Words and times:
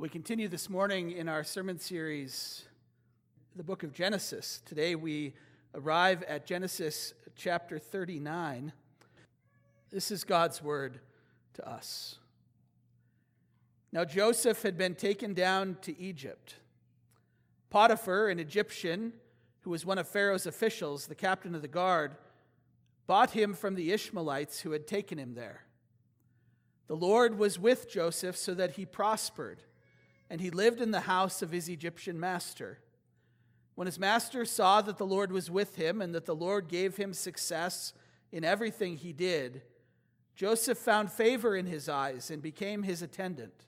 We 0.00 0.08
continue 0.08 0.46
this 0.46 0.70
morning 0.70 1.10
in 1.10 1.28
our 1.28 1.42
sermon 1.42 1.80
series, 1.80 2.62
the 3.56 3.64
book 3.64 3.82
of 3.82 3.92
Genesis. 3.92 4.62
Today 4.64 4.94
we 4.94 5.34
arrive 5.74 6.22
at 6.22 6.46
Genesis 6.46 7.14
chapter 7.34 7.80
39. 7.80 8.72
This 9.90 10.12
is 10.12 10.22
God's 10.22 10.62
word 10.62 11.00
to 11.54 11.68
us. 11.68 12.20
Now 13.90 14.04
Joseph 14.04 14.62
had 14.62 14.78
been 14.78 14.94
taken 14.94 15.34
down 15.34 15.76
to 15.82 16.00
Egypt. 16.00 16.54
Potiphar, 17.68 18.28
an 18.28 18.38
Egyptian 18.38 19.12
who 19.62 19.70
was 19.70 19.84
one 19.84 19.98
of 19.98 20.06
Pharaoh's 20.06 20.46
officials, 20.46 21.08
the 21.08 21.16
captain 21.16 21.56
of 21.56 21.62
the 21.62 21.66
guard, 21.66 22.12
bought 23.08 23.32
him 23.32 23.52
from 23.52 23.74
the 23.74 23.90
Ishmaelites 23.90 24.60
who 24.60 24.70
had 24.70 24.86
taken 24.86 25.18
him 25.18 25.34
there. 25.34 25.64
The 26.86 26.94
Lord 26.94 27.36
was 27.36 27.58
with 27.58 27.90
Joseph 27.90 28.36
so 28.36 28.54
that 28.54 28.76
he 28.76 28.86
prospered 28.86 29.64
and 30.30 30.40
he 30.40 30.50
lived 30.50 30.80
in 30.80 30.90
the 30.90 31.00
house 31.00 31.42
of 31.42 31.50
his 31.50 31.68
Egyptian 31.68 32.18
master. 32.18 32.80
When 33.74 33.86
his 33.86 33.98
master 33.98 34.44
saw 34.44 34.82
that 34.82 34.98
the 34.98 35.06
Lord 35.06 35.30
was 35.30 35.50
with 35.50 35.76
him 35.76 36.02
and 36.02 36.14
that 36.14 36.26
the 36.26 36.34
Lord 36.34 36.68
gave 36.68 36.96
him 36.96 37.14
success 37.14 37.92
in 38.32 38.44
everything 38.44 38.96
he 38.96 39.12
did, 39.12 39.62
Joseph 40.34 40.78
found 40.78 41.10
favor 41.10 41.56
in 41.56 41.66
his 41.66 41.88
eyes 41.88 42.30
and 42.30 42.42
became 42.42 42.82
his 42.82 43.02
attendant. 43.02 43.66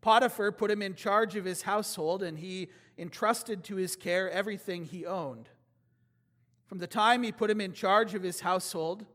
Potiphar 0.00 0.52
put 0.52 0.70
him 0.70 0.82
in 0.82 0.94
charge 0.94 1.34
of 1.34 1.44
his 1.44 1.62
household, 1.62 2.22
and 2.22 2.38
he 2.38 2.68
entrusted 2.96 3.64
to 3.64 3.76
his 3.76 3.96
care 3.96 4.30
everything 4.30 4.84
he 4.84 5.04
owned. 5.04 5.48
From 6.66 6.78
the 6.78 6.86
time 6.86 7.22
he 7.22 7.32
put 7.32 7.50
him 7.50 7.60
in 7.60 7.72
charge 7.72 8.14
of 8.14 8.22
his 8.22 8.40
household 8.40 9.06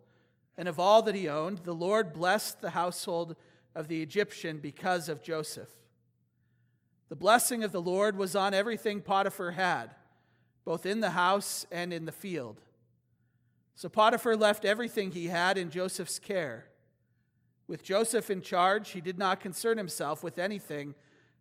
and 0.58 0.67
of 0.67 0.80
all 0.80 1.02
that 1.03 1.16
he 1.16 1.28
owned, 1.28 1.59
the 1.59 1.73
Lord 1.73 2.14
blessed 2.14 2.62
the 2.62 2.72
household 2.72 3.36
of 3.73 3.88
the 3.88 4.02
Egyptian 4.02 4.59
because 4.59 5.09
of 5.09 5.23
Joseph. 5.23 5.70
The 7.11 7.17
blessing 7.17 7.66
of 7.66 7.73
the 7.73 7.81
Lord 7.81 8.17
was 8.17 8.38
on 8.38 8.53
everything 8.53 9.02
Potiphar 9.02 9.52
had, 9.52 9.94
both 10.63 10.86
in 10.86 11.02
the 11.02 11.09
house 11.09 11.66
and 11.69 11.91
in 11.91 12.05
the 12.05 12.11
field. 12.13 12.61
So 13.75 13.89
Potiphar 13.89 14.38
left 14.38 14.63
everything 14.63 15.11
he 15.11 15.27
had 15.27 15.58
in 15.58 15.71
Joseph's 15.71 16.19
care. 16.19 16.67
With 17.67 17.83
Joseph 17.83 18.30
in 18.30 18.41
charge, 18.41 18.91
he 18.91 19.02
did 19.02 19.19
not 19.19 19.41
concern 19.41 19.77
himself 19.77 20.23
with 20.23 20.39
anything 20.39 20.95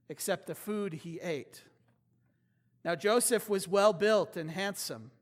except 0.08 0.48
the 0.48 0.56
food 0.56 0.92
he 0.92 1.20
ate. 1.20 1.62
Now 2.84 2.96
Joseph 2.96 3.48
was 3.48 3.68
well 3.68 3.92
built 3.92 4.36
and 4.36 4.50
handsome. 4.50 5.12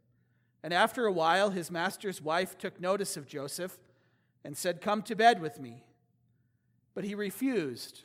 And 0.63 0.73
after 0.73 1.05
a 1.05 1.13
while, 1.13 1.51
his 1.51 1.71
master's 1.71 2.23
wife 2.23 2.57
took 2.57 2.81
notice 2.81 3.19
of 3.19 3.27
Joseph 3.27 3.77
and 4.43 4.57
said, 4.57 4.81
Come 4.81 5.03
to 5.03 5.15
bed 5.15 5.43
with 5.43 5.61
me. 5.61 5.85
But 6.95 7.05
he 7.05 7.15
refused. 7.15 8.05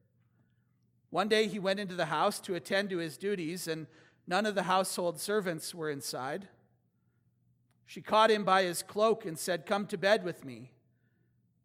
One 1.11 1.27
day 1.27 1.47
he 1.47 1.59
went 1.59 1.79
into 1.79 1.95
the 1.95 2.05
house 2.05 2.39
to 2.41 2.55
attend 2.55 2.89
to 2.89 2.97
his 2.97 3.17
duties, 3.17 3.67
and 3.67 3.85
none 4.25 4.45
of 4.45 4.55
the 4.55 4.63
household 4.63 5.19
servants 5.19 5.75
were 5.75 5.89
inside. 5.89 6.47
She 7.85 8.01
caught 8.01 8.31
him 8.31 8.45
by 8.45 8.63
his 8.63 8.81
cloak 8.81 9.25
and 9.25 9.37
said, 9.37 9.65
Come 9.65 9.85
to 9.87 9.97
bed 9.97 10.23
with 10.23 10.45
me. 10.45 10.71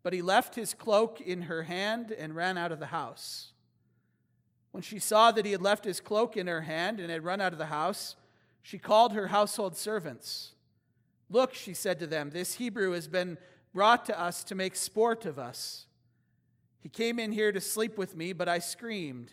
But 0.03 0.13
he 0.13 0.23
left 0.23 0.57
his 0.57 0.75
cloak 0.75 1.21
in 1.21 1.43
her 1.43 1.63
hand 1.63 2.11
and 2.11 2.35
ran 2.35 2.59
out 2.59 2.73
of 2.73 2.81
the 2.81 2.87
house. 2.87 3.53
When 4.73 4.83
she 4.83 4.99
saw 4.99 5.31
that 5.31 5.45
he 5.47 5.53
had 5.53 5.63
left 5.63 5.85
his 5.85 6.01
cloak 6.01 6.37
in 6.37 6.49
her 6.49 6.63
hand 6.63 7.01
and 7.01 7.11
had 7.11 7.25
run 7.25 7.41
out 7.41 7.53
of 7.53 7.59
the 7.59 7.67
house, 7.67 8.17
she 8.63 8.79
called 8.79 9.13
her 9.13 9.29
household 9.29 9.77
servants. 9.77 10.53
Look, 11.31 11.55
she 11.55 11.73
said 11.73 11.99
to 12.01 12.07
them, 12.07 12.31
this 12.31 12.55
Hebrew 12.55 12.91
has 12.93 13.07
been 13.07 13.39
brought 13.73 14.05
to 14.07 14.21
us 14.21 14.43
to 14.45 14.55
make 14.55 14.75
sport 14.75 15.25
of 15.25 15.39
us. 15.39 15.87
He 16.81 16.89
came 16.89 17.19
in 17.19 17.33
here 17.33 17.53
to 17.53 17.61
sleep 17.61 17.97
with 17.97 18.17
me, 18.17 18.33
but 18.33 18.49
I 18.49 18.59
screamed. 18.59 19.33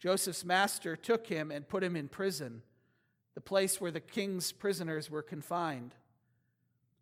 Joseph's 0.00 0.46
master 0.46 0.96
took 0.96 1.26
him 1.26 1.50
and 1.50 1.68
put 1.68 1.84
him 1.84 1.94
in 1.94 2.08
prison, 2.08 2.62
the 3.34 3.40
place 3.40 3.80
where 3.80 3.90
the 3.90 4.00
king's 4.00 4.50
prisoners 4.50 5.10
were 5.10 5.22
confined. 5.22 5.94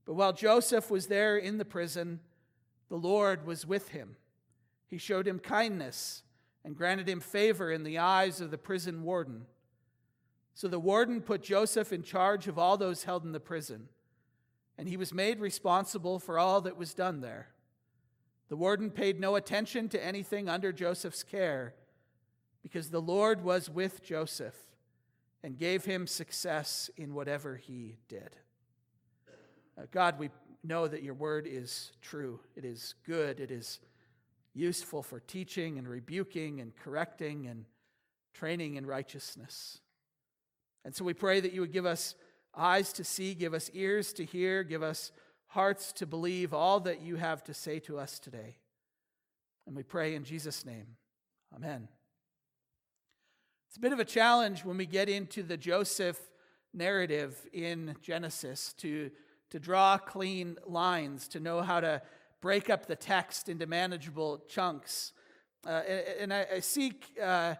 But 0.04 0.14
while 0.14 0.32
Joseph 0.32 0.90
was 0.90 1.06
there 1.06 1.36
in 1.36 1.58
the 1.58 1.64
prison, 1.64 2.18
the 2.88 2.96
Lord 2.96 3.46
was 3.46 3.64
with 3.64 3.90
him. 3.90 4.16
He 4.88 4.98
showed 4.98 5.28
him 5.28 5.38
kindness 5.38 6.24
and 6.64 6.76
granted 6.76 7.08
him 7.08 7.20
favor 7.20 7.70
in 7.70 7.84
the 7.84 7.98
eyes 7.98 8.40
of 8.40 8.50
the 8.50 8.58
prison 8.58 9.04
warden. 9.04 9.46
So 10.54 10.66
the 10.66 10.80
warden 10.80 11.20
put 11.20 11.42
Joseph 11.42 11.92
in 11.92 12.02
charge 12.02 12.48
of 12.48 12.58
all 12.58 12.76
those 12.76 13.04
held 13.04 13.24
in 13.24 13.30
the 13.30 13.38
prison, 13.38 13.88
and 14.76 14.88
he 14.88 14.96
was 14.96 15.14
made 15.14 15.38
responsible 15.38 16.18
for 16.18 16.36
all 16.36 16.60
that 16.62 16.76
was 16.76 16.94
done 16.94 17.20
there. 17.20 17.50
The 18.48 18.56
warden 18.56 18.90
paid 18.90 19.20
no 19.20 19.36
attention 19.36 19.88
to 19.90 20.04
anything 20.04 20.48
under 20.48 20.72
Joseph's 20.72 21.22
care 21.22 21.74
because 22.68 22.90
the 22.90 23.00
Lord 23.00 23.42
was 23.42 23.70
with 23.70 24.02
Joseph 24.02 24.54
and 25.42 25.56
gave 25.56 25.86
him 25.86 26.06
success 26.06 26.90
in 26.98 27.14
whatever 27.14 27.56
he 27.56 27.96
did. 28.08 28.36
Uh, 29.78 29.84
God, 29.90 30.18
we 30.18 30.28
know 30.62 30.86
that 30.86 31.02
your 31.02 31.14
word 31.14 31.46
is 31.48 31.92
true, 32.02 32.40
it 32.56 32.66
is 32.66 32.94
good, 33.06 33.40
it 33.40 33.50
is 33.50 33.80
useful 34.52 35.02
for 35.02 35.18
teaching 35.20 35.78
and 35.78 35.88
rebuking 35.88 36.60
and 36.60 36.76
correcting 36.76 37.46
and 37.46 37.64
training 38.34 38.74
in 38.74 38.84
righteousness. 38.84 39.80
And 40.84 40.94
so 40.94 41.04
we 41.04 41.14
pray 41.14 41.40
that 41.40 41.54
you 41.54 41.62
would 41.62 41.72
give 41.72 41.86
us 41.86 42.16
eyes 42.54 42.92
to 42.94 43.04
see, 43.04 43.34
give 43.34 43.54
us 43.54 43.70
ears 43.72 44.12
to 44.14 44.26
hear, 44.26 44.62
give 44.62 44.82
us 44.82 45.10
hearts 45.46 45.90
to 45.94 46.06
believe 46.06 46.52
all 46.52 46.80
that 46.80 47.00
you 47.00 47.16
have 47.16 47.42
to 47.44 47.54
say 47.54 47.78
to 47.80 47.98
us 47.98 48.18
today. 48.18 48.56
And 49.66 49.74
we 49.74 49.84
pray 49.84 50.14
in 50.14 50.24
Jesus' 50.24 50.66
name. 50.66 50.96
Amen. 51.54 51.88
It's 53.68 53.76
a 53.76 53.80
bit 53.80 53.92
of 53.92 54.00
a 54.00 54.04
challenge 54.04 54.64
when 54.64 54.78
we 54.78 54.86
get 54.86 55.10
into 55.10 55.42
the 55.42 55.58
Joseph 55.58 56.18
narrative 56.72 57.36
in 57.52 57.94
Genesis 58.00 58.72
to, 58.78 59.10
to 59.50 59.60
draw 59.60 59.98
clean 59.98 60.56
lines, 60.66 61.28
to 61.28 61.38
know 61.38 61.60
how 61.60 61.80
to 61.80 62.00
break 62.40 62.70
up 62.70 62.86
the 62.86 62.96
text 62.96 63.46
into 63.46 63.66
manageable 63.66 64.42
chunks. 64.48 65.12
Uh, 65.66 65.82
and, 65.86 66.04
and 66.20 66.32
I, 66.32 66.46
I 66.54 66.60
seek 66.60 67.08
uh, 67.22 67.56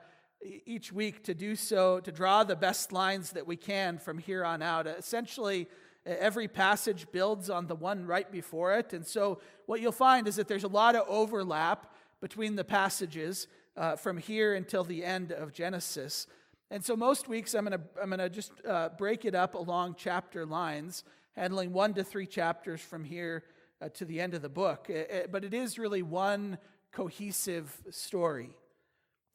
each 0.64 0.94
week 0.94 1.25
to 1.25 1.34
do 1.34 1.55
so, 1.55 2.00
to 2.00 2.11
draw 2.11 2.43
the 2.43 2.56
best 2.56 2.90
lines 2.90 3.32
that 3.32 3.46
we 3.46 3.56
can 3.56 3.99
from 3.99 4.16
here 4.16 4.46
on 4.46 4.62
out. 4.62 4.87
Essentially, 4.87 5.69
Every 6.06 6.49
passage 6.49 7.06
builds 7.12 7.50
on 7.50 7.66
the 7.66 7.75
one 7.75 8.06
right 8.06 8.31
before 8.32 8.72
it. 8.72 8.94
And 8.94 9.06
so, 9.06 9.40
what 9.66 9.82
you'll 9.82 9.93
find 9.93 10.26
is 10.26 10.37
that 10.37 10.49
there's 10.49 10.64
a 10.64 10.69
lot 10.69 10.96
of 10.96 11.04
overlap 11.06 11.93
between 12.22 12.56
the 12.56 12.64
passages 12.64 13.46
uh, 13.78 13.96
from 13.96 14.19
here 14.19 14.54
until 14.54 14.82
the 14.82 15.04
end 15.04 15.30
of 15.32 15.52
Genesis. 15.52 16.26
And 16.70 16.84
so, 16.84 16.96
most 16.96 17.28
weeks 17.28 17.54
I'm 17.54 17.64
going 17.64 17.78
to 17.78 17.84
I'm 18.02 18.10
going 18.10 18.19
to 18.19 18.28
just 18.28 18.52
uh, 18.66 18.90
break 18.98 19.25
it 19.25 19.34
up 19.34 19.54
along 19.54 19.94
chapter 19.96 20.44
lines, 20.44 21.04
handling 21.36 21.72
one 21.72 21.94
to 21.94 22.04
three 22.04 22.26
chapters 22.26 22.80
from 22.80 23.04
here 23.04 23.44
uh, 23.80 23.88
to 23.94 24.04
the 24.04 24.20
end 24.20 24.34
of 24.34 24.42
the 24.42 24.48
book. 24.48 24.90
But 25.30 25.44
it 25.44 25.54
is 25.54 25.78
really 25.78 26.02
one 26.02 26.58
cohesive 26.92 27.75
story. 27.90 28.50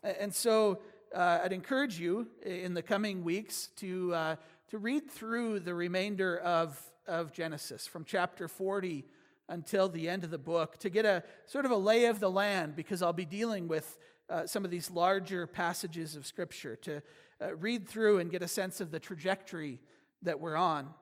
And 0.03 0.35
so, 0.35 0.79
uh, 1.15 1.39
I'd 1.43 1.53
encourage 1.53 1.99
you 1.99 2.27
in 2.45 2.73
the 2.73 2.83
coming 2.83 3.23
weeks 3.23 3.69
to 3.77 4.13
uh, 4.13 4.35
to 4.69 4.77
read 4.77 5.09
through 5.09 5.61
the 5.61 5.73
remainder 5.73 6.37
of, 6.39 6.79
of 7.07 7.31
Genesis 7.31 7.87
from 7.87 8.03
chapter 8.03 8.47
40 8.47 9.05
until 9.49 9.89
the 9.89 10.09
end 10.09 10.23
of 10.23 10.31
the 10.31 10.37
book 10.37 10.77
to 10.79 10.89
get 10.89 11.05
a 11.05 11.23
sort 11.45 11.65
of 11.65 11.71
a 11.71 11.75
lay 11.75 12.05
of 12.05 12.19
the 12.19 12.29
land 12.31 12.75
because 12.75 13.01
I'll 13.01 13.13
be 13.13 13.25
dealing 13.25 13.67
with 13.67 13.97
uh, 14.29 14.45
some 14.45 14.65
of 14.65 14.71
these 14.71 14.89
larger 14.89 15.47
passages 15.47 16.15
of 16.15 16.25
Scripture, 16.25 16.75
to 16.77 17.01
uh, 17.41 17.55
read 17.55 17.87
through 17.87 18.19
and 18.19 18.31
get 18.31 18.41
a 18.41 18.47
sense 18.47 18.81
of 18.81 18.91
the 18.91 18.99
trajectory 18.99 19.79
that 20.21 20.39
we're 20.39 20.55
on. 20.55 20.93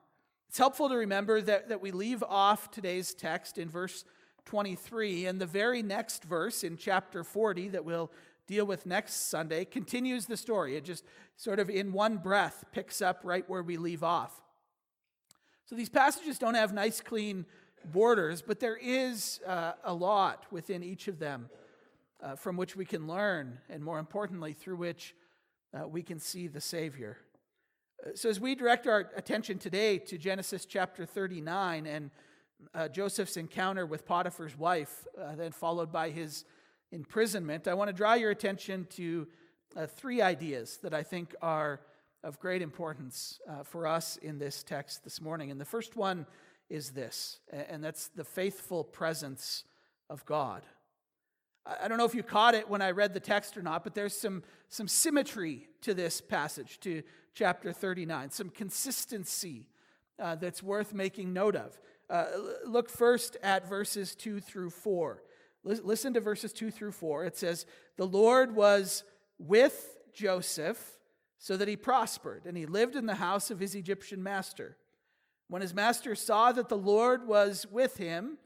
It's 0.50 0.58
helpful 0.58 0.90
to 0.90 0.96
remember 0.96 1.40
that, 1.42 1.70
that 1.70 1.82
we 1.82 1.92
leave 1.92 2.24
off 2.24 2.72
today's 2.72 3.14
text 3.14 3.58
in 3.58 3.70
verse 3.70 4.04
23, 4.46 5.28
and 5.28 5.40
the 5.40 5.46
very 5.46 5.82
next 5.82 6.24
verse 6.24 6.64
in 6.64 6.78
chapter 6.78 7.24
40 7.24 7.70
that 7.70 7.86
we'll 7.86 8.12
deal 8.48 8.66
with 8.66 8.86
next 8.86 9.30
Sunday 9.30 9.64
continues 9.64 10.26
the 10.26 10.36
story. 10.36 10.76
It 10.76 10.84
just 10.84 11.06
sort 11.38 11.60
of 11.60 11.70
in 11.70 11.94
one 11.94 12.18
breath 12.18 12.66
picks 12.72 13.02
up 13.02 13.22
right 13.24 13.48
where 13.48 13.64
we 13.64 13.78
leave 13.78 14.04
off. 14.04 14.42
So 15.66 15.76
these 15.76 15.90
passages 15.90 16.38
don't 16.38 16.56
have 16.56 16.74
nice, 16.74 17.00
clean 17.00 17.46
borders, 17.86 18.42
but 18.42 18.60
there 18.60 18.76
is 18.76 19.40
uh, 19.48 19.74
a 19.84 19.94
lot 19.94 20.46
within 20.52 20.84
each 20.84 21.08
of 21.08 21.18
them 21.18 21.50
uh, 22.22 22.36
from 22.36 22.58
which 22.58 22.76
we 22.76 22.86
can 22.86 23.08
learn, 23.08 23.60
and 23.70 23.84
more 23.84 24.00
importantly, 24.00 24.54
through 24.54 24.78
which 24.78 25.16
uh, 25.74 25.88
we 25.88 26.04
can 26.04 26.20
see 26.20 26.48
the 26.48 26.62
Savior. 26.62 27.18
Uh, 28.06 28.12
so, 28.16 28.30
as 28.30 28.40
we 28.40 28.56
direct 28.56 28.88
our 28.88 29.12
attention 29.16 29.58
today 29.58 29.98
to 29.98 30.18
Genesis 30.18 30.66
chapter 30.66 31.06
39 31.06 31.88
and 31.88 32.12
uh, 32.76 32.88
Joseph's 32.88 33.38
encounter 33.38 33.86
with 33.86 34.06
Potiphar's 34.06 34.58
wife, 34.58 35.08
uh, 35.20 35.36
then 35.36 35.52
followed 35.52 35.92
by 35.92 36.10
his 36.10 36.46
imprisonment, 36.92 37.68
I 37.68 37.74
want 37.74 37.88
to 37.88 37.94
draw 37.94 38.14
your 38.14 38.32
attention 38.32 38.86
to 38.92 39.28
uh, 39.76 39.88
three 39.88 40.22
ideas 40.22 40.78
that 40.84 40.94
I 40.94 41.04
think 41.04 41.34
are 41.42 41.82
of 42.24 42.40
great 42.40 42.62
importance 42.62 43.40
for 43.64 43.88
us 43.88 44.18
in 44.18 44.38
this 44.38 44.62
text 44.62 45.04
this 45.04 45.20
morning. 45.20 45.50
And 45.50 45.60
the 45.60 45.66
first 45.66 45.96
one 45.96 46.28
is 46.70 46.92
this, 46.92 47.40
and 47.52 47.84
that's 47.84 48.10
the 48.10 48.24
faithful 48.24 48.84
presence 48.84 49.64
of 50.08 50.24
God. 50.28 50.62
I 51.66 51.88
don't 51.88 51.98
know 51.98 52.06
if 52.06 52.16
you 52.16 52.24
caught 52.24 52.56
it 52.56 52.70
when 52.70 52.82
I 52.82 52.92
read 52.92 53.14
the 53.14 53.20
text 53.20 53.56
or 53.56 53.62
not, 53.62 53.84
but 53.84 53.94
there's 53.94 54.18
some, 54.18 54.44
some 54.70 54.88
symmetry 54.88 55.68
to 55.82 55.94
this 55.94 56.20
passage, 56.20 56.80
to 56.82 57.04
chapter 57.34 57.72
39, 57.72 58.32
some 58.32 58.50
consistency 58.50 59.68
uh, 60.18 60.36
that's 60.36 60.64
worth 60.64 60.94
making 60.94 61.34
note 61.34 61.56
of. 61.56 61.80
Uh, 62.10 62.26
look 62.66 62.90
first 62.90 63.38
at 63.44 63.70
verses 63.70 64.16
2 64.16 64.40
through 64.40 64.72
4. 64.72 65.22
Listen 65.64 66.14
to 66.16 66.20
verses 66.20 66.52
2 66.52 66.72
through 66.72 66.92
4. 66.92 67.26
It 67.26 67.38
says, 67.38 67.68
The 67.98 68.08
Lord 68.08 68.56
was 68.56 69.04
with 69.38 69.98
Joseph 70.14 70.98
so 71.38 71.58
that 71.58 71.68
he 71.68 71.76
prospered, 71.76 72.46
and 72.46 72.58
he 72.58 72.66
lived 72.66 72.96
in 72.96 73.06
the 73.06 73.16
house 73.16 73.52
of 73.52 73.60
his 73.60 73.76
Egyptian 73.76 74.22
master. 74.24 74.78
When 75.48 75.62
his 75.62 75.74
master 75.74 76.16
saw 76.16 76.52
that 76.52 76.70
the 76.70 76.78
Lord 76.78 77.28
was 77.28 77.68
with 77.72 77.98
him, 77.98 78.38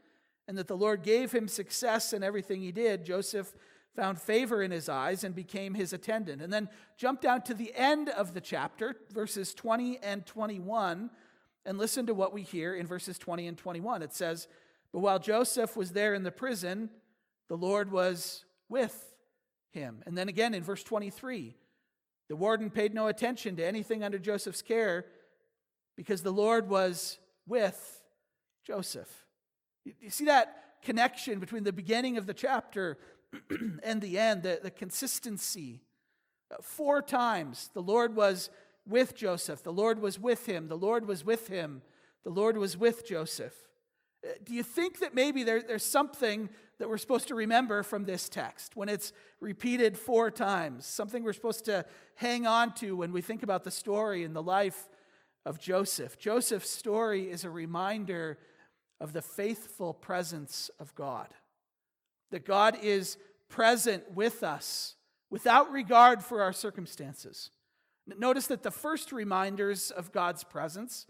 and 0.47 0.57
that 0.57 0.67
the 0.67 0.77
Lord 0.77 1.03
gave 1.03 1.31
him 1.31 1.47
success 1.47 2.13
in 2.13 2.23
everything 2.23 2.61
he 2.61 2.71
did, 2.71 3.05
Joseph 3.05 3.53
found 3.95 4.19
favor 4.19 4.61
in 4.61 4.71
his 4.71 4.89
eyes 4.89 5.23
and 5.23 5.33
became 5.33 5.73
his 5.73 5.93
attendant. 5.93 6.41
And 6.41 6.51
then 6.51 6.69
jump 6.97 7.21
down 7.21 7.41
to 7.43 7.53
the 7.53 7.73
end 7.75 8.09
of 8.09 8.33
the 8.33 8.41
chapter, 8.41 8.95
verses 9.11 9.53
20 9.53 9.99
and 10.03 10.25
21, 10.25 11.09
and 11.65 11.77
listen 11.77 12.05
to 12.05 12.13
what 12.13 12.33
we 12.33 12.41
hear 12.41 12.75
in 12.75 12.85
verses 12.85 13.17
20 13.17 13.47
and 13.47 13.57
21. 13.57 14.01
It 14.01 14.13
says, 14.13 14.47
But 14.91 14.99
while 14.99 15.19
Joseph 15.19 15.75
was 15.75 15.91
there 15.91 16.13
in 16.13 16.23
the 16.23 16.31
prison, 16.31 16.89
the 17.47 17.57
Lord 17.57 17.91
was 17.91 18.43
with 18.69 19.13
him. 19.71 20.03
And 20.05 20.17
then 20.17 20.29
again 20.29 20.53
in 20.53 20.63
verse 20.63 20.83
23, 20.83 21.55
the 22.27 22.35
warden 22.35 22.69
paid 22.69 22.93
no 22.93 23.07
attention 23.07 23.55
to 23.55 23.65
anything 23.65 24.03
under 24.03 24.19
Joseph's 24.19 24.61
care 24.61 25.05
because 25.95 26.21
the 26.21 26.33
Lord 26.33 26.69
was 26.69 27.17
with 27.47 28.01
Joseph. 28.65 29.24
You 29.85 30.09
see 30.09 30.25
that 30.25 30.81
connection 30.81 31.39
between 31.39 31.63
the 31.63 31.73
beginning 31.73 32.17
of 32.17 32.25
the 32.25 32.33
chapter 32.33 32.97
and 33.83 34.01
the 34.01 34.17
end, 34.17 34.43
the, 34.43 34.59
the 34.61 34.71
consistency. 34.71 35.81
Uh, 36.51 36.57
four 36.61 37.01
times 37.01 37.69
the 37.73 37.81
Lord 37.81 38.15
was 38.15 38.49
with 38.87 39.15
Joseph, 39.15 39.63
the 39.63 39.73
Lord 39.73 39.99
was 39.99 40.19
with 40.19 40.45
him, 40.45 40.67
the 40.67 40.77
Lord 40.77 41.07
was 41.07 41.25
with 41.25 41.47
him, 41.47 41.81
the 42.23 42.29
Lord 42.29 42.57
was 42.57 42.77
with 42.77 43.07
Joseph. 43.07 43.55
Uh, 44.23 44.33
do 44.43 44.53
you 44.53 44.63
think 44.63 44.99
that 44.99 45.15
maybe 45.15 45.43
there, 45.43 45.61
there's 45.61 45.83
something 45.83 46.49
that 46.77 46.89
we're 46.89 46.97
supposed 46.97 47.27
to 47.29 47.35
remember 47.35 47.81
from 47.83 48.05
this 48.05 48.29
text 48.29 48.75
when 48.75 48.89
it's 48.89 49.11
repeated 49.39 49.97
four 49.97 50.29
times? 50.29 50.85
Something 50.85 51.23
we're 51.23 51.33
supposed 51.33 51.65
to 51.65 51.85
hang 52.15 52.45
on 52.45 52.73
to 52.75 52.95
when 52.95 53.11
we 53.11 53.21
think 53.21 53.41
about 53.41 53.63
the 53.63 53.71
story 53.71 54.23
and 54.23 54.35
the 54.35 54.43
life 54.43 54.87
of 55.45 55.59
Joseph. 55.59 56.17
Joseph's 56.19 56.69
story 56.69 57.29
is 57.29 57.43
a 57.43 57.49
reminder 57.49 58.37
of 58.99 59.13
the 59.13 59.21
faithful 59.21 59.93
presence 59.93 60.69
of 60.79 60.93
God. 60.95 61.27
That 62.31 62.45
God 62.45 62.77
is 62.81 63.17
present 63.49 64.11
with 64.11 64.43
us 64.43 64.95
without 65.29 65.71
regard 65.71 66.23
for 66.23 66.41
our 66.41 66.53
circumstances. 66.53 67.51
Notice 68.07 68.47
that 68.47 68.63
the 68.63 68.71
first 68.71 69.11
reminders 69.11 69.91
of 69.91 70.11
God's 70.11 70.43
presence 70.43 71.07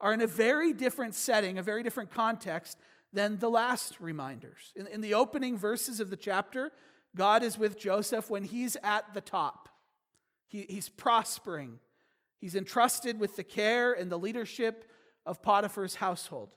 are 0.00 0.12
in 0.12 0.22
a 0.22 0.26
very 0.26 0.72
different 0.72 1.14
setting, 1.14 1.58
a 1.58 1.62
very 1.62 1.82
different 1.82 2.10
context 2.10 2.78
than 3.12 3.38
the 3.38 3.50
last 3.50 4.00
reminders. 4.00 4.72
In, 4.76 4.86
in, 4.86 5.00
the 5.00 5.14
opening 5.14 5.58
verses 5.58 6.00
of 6.00 6.10
the 6.10 6.16
chapter, 6.16 6.70
God 7.16 7.42
is 7.42 7.58
with 7.58 7.78
Joseph 7.78 8.30
when 8.30 8.44
he's 8.44 8.76
at 8.82 9.12
the 9.14 9.20
top. 9.20 9.68
He, 10.46 10.64
he's 10.68 10.88
prospering. 10.88 11.80
He's 12.38 12.54
entrusted 12.54 13.20
with 13.20 13.36
the 13.36 13.44
care 13.44 13.92
and 13.92 14.10
the 14.10 14.18
leadership 14.18 14.90
of 15.26 15.42
Potiphar's 15.42 15.96
household. 15.96 16.50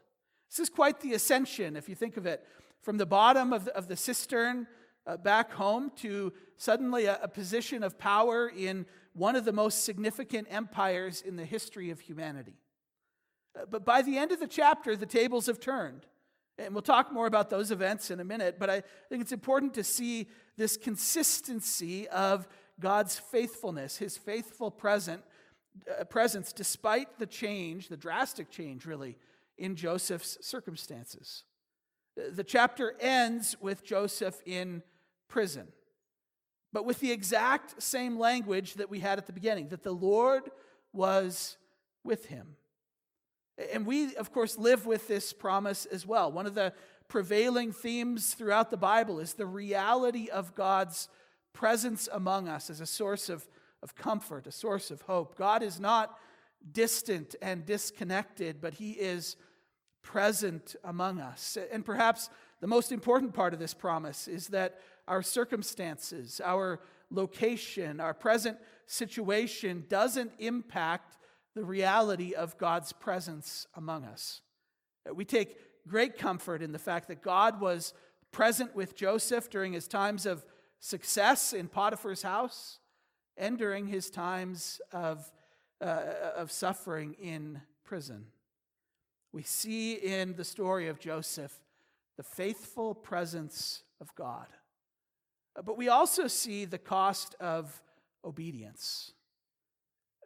This 0.54 0.60
is 0.60 0.70
quite 0.70 1.00
the 1.00 1.16
ascension, 1.16 1.76
if 1.76 1.90
you 1.90 1.96
think 1.96 2.16
of 2.16 2.28
it, 2.28 2.46
from 2.84 2.98
the 2.98 3.08
bottom 3.08 3.54
of 3.54 3.66
the, 3.66 3.76
of 3.76 3.88
the 3.88 3.96
cistern 3.96 4.68
uh, 5.08 5.18
back 5.18 5.52
home 5.52 5.92
to 5.96 6.32
suddenly 6.58 7.06
a, 7.06 7.18
a 7.24 7.28
position 7.28 7.82
of 7.82 7.98
power 7.98 8.52
in 8.56 8.86
one 9.14 9.36
of 9.36 9.46
the 9.46 9.52
most 9.52 9.84
significant 9.84 10.48
empires 10.52 11.24
in 11.24 11.38
the 11.38 11.44
history 11.44 11.90
of 11.90 12.00
humanity. 12.00 12.54
Uh, 13.60 13.66
but 13.68 13.84
by 13.84 14.04
the 14.04 14.16
end 14.16 14.32
of 14.32 14.40
the 14.40 14.46
chapter, 14.46 14.96
the 14.96 15.08
tables 15.08 15.48
have 15.48 15.60
turned. 15.60 16.06
And 16.60 16.76
we'll 16.76 16.84
talk 16.84 17.12
more 17.12 17.26
about 17.26 17.50
those 17.50 17.72
events 17.72 18.12
in 18.12 18.20
a 18.20 18.24
minute, 18.24 18.58
but 18.60 18.70
I 18.70 18.84
think 19.10 19.24
it's 19.24 19.32
important 19.32 19.74
to 19.74 19.84
see 19.84 20.28
this 20.56 20.78
consistency 20.78 22.08
of 22.10 22.48
God's 22.80 23.18
faithfulness, 23.18 23.98
his 23.98 24.18
faithful 24.18 24.70
present, 24.70 25.24
uh, 26.00 26.04
presence, 26.04 26.54
despite 26.54 27.18
the 27.18 27.26
change, 27.26 27.88
the 27.88 27.98
drastic 27.98 28.52
change, 28.52 28.86
really, 28.86 29.18
in 29.58 29.76
Joseph's 29.76 30.38
circumstances. 30.42 31.44
The 32.16 32.44
chapter 32.44 32.96
ends 33.00 33.56
with 33.60 33.84
Joseph 33.84 34.42
in 34.46 34.84
prison, 35.28 35.68
but 36.72 36.86
with 36.86 37.00
the 37.00 37.12
exact 37.12 37.82
same 37.82 38.20
language 38.20 38.76
that 38.76 38.90
we 38.90 39.00
had 39.00 39.18
at 39.18 39.26
the 39.26 39.34
beginning 39.34 39.70
that 39.70 39.84
the 39.84 39.92
Lord 39.92 40.44
was 40.92 41.58
with 42.04 42.26
him. 42.28 42.56
And 43.72 43.86
we, 43.86 44.16
of 44.16 44.32
course, 44.32 44.58
live 44.58 44.86
with 44.86 45.08
this 45.08 45.34
promise 45.34 45.86
as 45.86 46.06
well. 46.06 46.32
One 46.32 46.46
of 46.46 46.56
the 46.56 46.74
prevailing 47.08 47.72
themes 47.72 48.34
throughout 48.34 48.72
the 48.72 48.78
Bible 48.78 49.20
is 49.20 49.34
the 49.34 49.46
reality 49.46 50.30
of 50.30 50.56
God's 50.56 51.08
presence 51.54 52.10
among 52.12 52.48
us 52.48 52.70
as 52.70 52.82
a 52.82 52.86
source 52.86 53.30
of, 53.30 53.48
of 53.84 53.96
comfort, 53.96 54.48
a 54.48 54.52
source 54.52 54.90
of 54.90 55.02
hope. 55.02 55.38
God 55.38 55.62
is 55.62 55.80
not 55.80 56.18
distant 56.72 57.36
and 57.42 57.66
disconnected, 57.66 58.62
but 58.62 58.76
He 58.76 58.92
is 58.92 59.36
present 60.02 60.76
among 60.84 61.20
us. 61.20 61.58
And 61.72 61.86
perhaps 61.86 62.30
the 62.62 62.68
most 62.68 62.92
important 62.92 63.34
part 63.34 63.54
of 63.54 63.60
this 63.60 63.74
promise 63.74 64.28
is 64.28 64.48
that 64.50 64.80
our 65.08 65.22
circumstances, 65.22 66.42
our 66.44 66.80
location, 67.10 68.00
our 68.00 68.14
present 68.14 68.58
situation 68.86 69.86
doesn't 69.90 70.32
impact 70.40 71.18
the 71.56 71.64
reality 71.64 72.34
of 72.34 72.58
God's 72.58 72.92
presence 72.94 73.68
among 73.76 74.06
us. 74.06 74.42
We 75.14 75.26
take 75.26 75.58
great 75.88 76.18
comfort 76.18 76.62
in 76.62 76.72
the 76.72 76.80
fact 76.80 77.08
that 77.10 77.22
God 77.22 77.60
was 77.60 77.94
present 78.32 78.76
with 78.76 78.96
Joseph 78.96 79.50
during 79.50 79.74
his 79.74 79.88
times 79.88 80.26
of 80.26 80.46
success 80.80 81.54
in 81.54 81.68
Potiphar's 81.68 82.24
house 82.24 82.80
and 83.38 83.58
during 83.58 83.88
his 83.88 84.10
times 84.10 84.82
of, 84.92 85.32
uh, 85.84 86.32
of 86.38 86.52
suffering 86.52 87.16
in 87.22 87.62
prison. 87.84 88.28
We 89.34 89.44
see 89.44 89.94
in 89.94 90.36
the 90.36 90.46
story 90.46 90.88
of 90.88 91.00
Joseph 91.00 91.54
the 92.16 92.24
faithful 92.24 92.96
presence 92.96 93.84
of 94.00 94.14
God. 94.16 94.48
But 95.56 95.78
we 95.78 95.90
also 95.90 96.28
see 96.28 96.66
the 96.66 96.78
cost 96.78 97.36
of 97.40 97.82
obedience. 98.24 99.12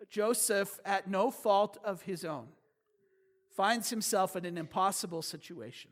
Joseph, 0.09 0.79
at 0.85 1.09
no 1.09 1.31
fault 1.31 1.77
of 1.83 2.03
his 2.03 2.23
own, 2.23 2.47
finds 3.55 3.89
himself 3.89 4.35
in 4.35 4.45
an 4.45 4.57
impossible 4.57 5.21
situation. 5.21 5.91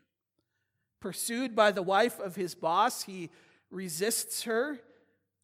Pursued 1.00 1.56
by 1.56 1.72
the 1.72 1.82
wife 1.82 2.20
of 2.20 2.36
his 2.36 2.54
boss, 2.54 3.04
he 3.04 3.30
resists 3.72 4.44
her. 4.44 4.80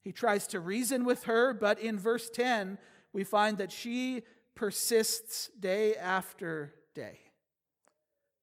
He 0.03 0.11
tries 0.11 0.47
to 0.47 0.59
reason 0.59 1.05
with 1.05 1.23
her, 1.23 1.53
but 1.53 1.79
in 1.79 1.97
verse 1.97 2.29
10, 2.29 2.77
we 3.13 3.23
find 3.23 3.57
that 3.57 3.71
she 3.71 4.23
persists 4.55 5.49
day 5.59 5.95
after 5.95 6.73
day. 6.93 7.19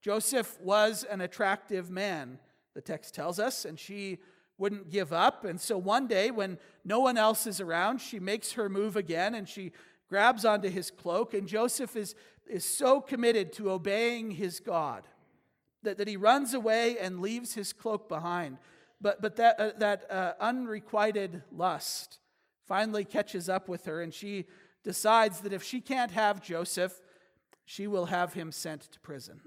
Joseph 0.00 0.58
was 0.60 1.04
an 1.04 1.20
attractive 1.20 1.90
man, 1.90 2.38
the 2.74 2.80
text 2.80 3.14
tells 3.14 3.38
us, 3.38 3.64
and 3.64 3.78
she 3.78 4.18
wouldn't 4.56 4.90
give 4.90 5.12
up. 5.12 5.44
And 5.44 5.60
so 5.60 5.78
one 5.78 6.06
day, 6.06 6.30
when 6.30 6.58
no 6.84 7.00
one 7.00 7.16
else 7.16 7.46
is 7.46 7.60
around, 7.60 8.00
she 8.00 8.18
makes 8.18 8.52
her 8.52 8.68
move 8.68 8.96
again 8.96 9.34
and 9.34 9.48
she 9.48 9.72
grabs 10.08 10.44
onto 10.44 10.68
his 10.68 10.90
cloak. 10.90 11.34
And 11.34 11.46
Joseph 11.46 11.96
is, 11.96 12.14
is 12.46 12.64
so 12.64 13.00
committed 13.00 13.52
to 13.54 13.70
obeying 13.70 14.32
his 14.32 14.60
God 14.60 15.06
that, 15.82 15.98
that 15.98 16.08
he 16.08 16.16
runs 16.16 16.54
away 16.54 16.98
and 16.98 17.20
leaves 17.20 17.54
his 17.54 17.72
cloak 17.72 18.08
behind. 18.08 18.58
But, 19.00 19.22
but 19.22 19.36
that, 19.36 19.60
uh, 19.60 19.70
that 19.78 20.10
uh, 20.10 20.32
unrequited 20.40 21.42
lust 21.52 22.18
finally 22.68 23.04
catches 23.04 23.48
up 23.48 23.68
with 23.68 23.86
her, 23.86 24.02
and 24.02 24.14
she 24.14 24.44
decides 24.84 25.40
that 25.40 25.52
if 25.52 25.62
she 25.62 25.80
can't 25.80 26.12
have 26.12 26.42
Joseph, 26.42 27.00
she 27.64 27.86
will 27.86 28.06
have 28.06 28.34
him 28.34 28.52
sent 28.52 28.82
to 28.92 29.00
prison. 29.00 29.40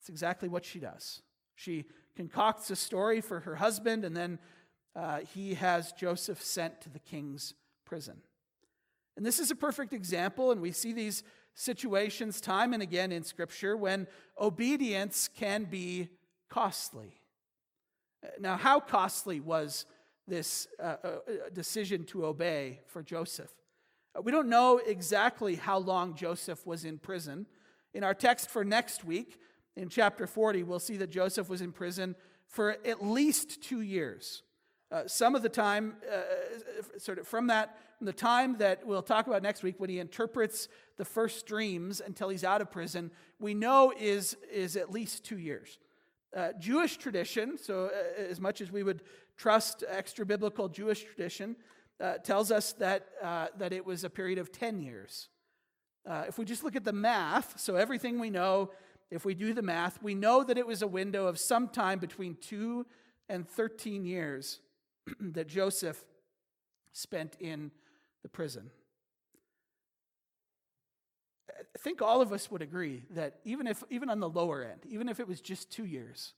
It's 0.00 0.08
exactly 0.08 0.48
what 0.48 0.64
she 0.64 0.80
does. 0.80 1.22
She 1.54 1.84
concocts 2.16 2.70
a 2.70 2.76
story 2.76 3.20
for 3.20 3.40
her 3.40 3.56
husband, 3.56 4.04
and 4.04 4.16
then 4.16 4.38
uh, 4.96 5.20
he 5.34 5.54
has 5.54 5.92
Joseph 5.92 6.42
sent 6.42 6.80
to 6.80 6.90
the 6.90 6.98
king's 6.98 7.54
prison. 7.84 8.16
And 9.16 9.24
this 9.24 9.38
is 9.38 9.50
a 9.50 9.56
perfect 9.56 9.92
example, 9.92 10.50
and 10.50 10.60
we 10.60 10.72
see 10.72 10.92
these 10.92 11.22
situations 11.54 12.40
time 12.40 12.72
and 12.72 12.82
again 12.82 13.12
in 13.12 13.22
Scripture 13.22 13.76
when 13.76 14.06
obedience 14.40 15.28
can 15.36 15.64
be 15.64 16.08
costly. 16.48 17.20
Now, 18.38 18.56
how 18.56 18.80
costly 18.80 19.40
was 19.40 19.84
this 20.26 20.68
uh, 20.80 20.96
uh, 21.04 21.18
decision 21.52 22.04
to 22.04 22.26
obey 22.26 22.80
for 22.86 23.02
Joseph? 23.02 23.50
Uh, 24.16 24.22
we 24.22 24.32
don't 24.32 24.48
know 24.48 24.78
exactly 24.78 25.56
how 25.56 25.78
long 25.78 26.14
Joseph 26.14 26.66
was 26.66 26.84
in 26.84 26.98
prison. 26.98 27.46
In 27.94 28.04
our 28.04 28.14
text 28.14 28.50
for 28.50 28.64
next 28.64 29.04
week, 29.04 29.38
in 29.76 29.88
chapter 29.88 30.26
40, 30.26 30.62
we'll 30.62 30.78
see 30.78 30.96
that 30.98 31.10
Joseph 31.10 31.48
was 31.48 31.62
in 31.62 31.72
prison 31.72 32.14
for 32.46 32.76
at 32.84 33.04
least 33.04 33.62
two 33.62 33.80
years. 33.80 34.42
Uh, 34.90 35.04
some 35.06 35.34
of 35.34 35.42
the 35.42 35.48
time, 35.48 35.96
uh, 36.10 36.16
uh, 36.16 36.98
sort 36.98 37.18
of 37.18 37.26
from 37.26 37.46
that, 37.46 37.78
from 37.96 38.06
the 38.06 38.12
time 38.12 38.58
that 38.58 38.86
we'll 38.86 39.02
talk 39.02 39.26
about 39.26 39.42
next 39.42 39.62
week, 39.62 39.76
when 39.78 39.88
he 39.88 39.98
interprets 39.98 40.68
the 40.98 41.04
first 41.04 41.46
dreams 41.46 42.02
until 42.04 42.28
he's 42.28 42.44
out 42.44 42.60
of 42.60 42.70
prison, 42.70 43.10
we 43.40 43.54
know 43.54 43.92
is, 43.98 44.36
is 44.52 44.76
at 44.76 44.90
least 44.90 45.24
two 45.24 45.38
years. 45.38 45.78
Uh, 46.36 46.48
Jewish 46.58 46.98
tradition, 46.98 47.56
so 47.56 47.86
uh, 47.86 48.22
as 48.22 48.38
much 48.40 48.60
as 48.60 48.70
we 48.70 48.82
would 48.82 49.02
trust 49.42 49.82
extra 49.88 50.24
biblical 50.24 50.68
Jewish 50.68 51.02
tradition, 51.02 51.56
uh, 52.00 52.18
tells 52.18 52.52
us 52.52 52.72
that, 52.74 53.08
that 53.58 53.72
it 53.72 53.84
was 53.84 54.04
a 54.04 54.10
period 54.10 54.38
of 54.38 54.52
10 54.52 54.80
years. 54.80 55.28
if 56.28 56.38
we 56.38 56.44
just 56.44 56.62
look 56.62 56.76
at 56.76 56.84
the 56.84 56.92
math, 56.92 57.58
so 57.58 57.74
everything 57.74 58.20
we 58.20 58.30
know 58.30 58.70
if 59.10 59.26
we 59.26 59.34
do 59.34 59.52
the 59.52 59.62
math, 59.62 60.02
we 60.02 60.14
know 60.14 60.42
that 60.42 60.56
it 60.56 60.66
was 60.66 60.80
a 60.80 60.86
window 60.86 61.26
of 61.26 61.38
some 61.38 61.68
time 61.68 61.98
between 61.98 62.34
2 62.40 62.86
and 63.28 63.46
13 63.46 64.06
years 64.06 64.60
that 65.20 65.48
Joseph 65.48 66.02
spent 66.94 67.36
in 67.38 67.70
the 68.22 68.30
prison. 68.30 68.70
I 71.50 71.78
think 71.78 72.00
all 72.00 72.22
of 72.22 72.32
us 72.32 72.50
would 72.50 72.62
agree 72.62 73.02
that 73.10 73.40
even 73.44 73.66
if 73.66 73.84
even 73.90 74.08
on 74.08 74.20
the 74.20 74.30
lower 74.30 74.64
end, 74.64 74.80
even 74.88 75.10
if 75.10 75.20
it 75.20 75.28
was 75.28 75.42
just 75.42 75.70
2 75.70 75.84
years, 75.84 76.32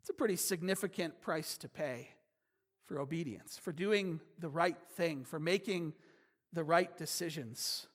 it's 0.00 0.10
a 0.10 0.14
pretty 0.14 0.36
significant 0.36 1.20
price 1.20 1.58
to 1.58 1.68
pay 1.68 2.10
for 2.86 3.00
obedience, 3.00 3.58
for 3.60 3.72
doing 3.72 4.20
the 4.38 4.48
right 4.48 4.76
thing, 4.94 5.24
for 5.24 5.38
making 5.38 5.92
the 6.52 6.64
right 6.64 6.96
decisions. 6.96 7.86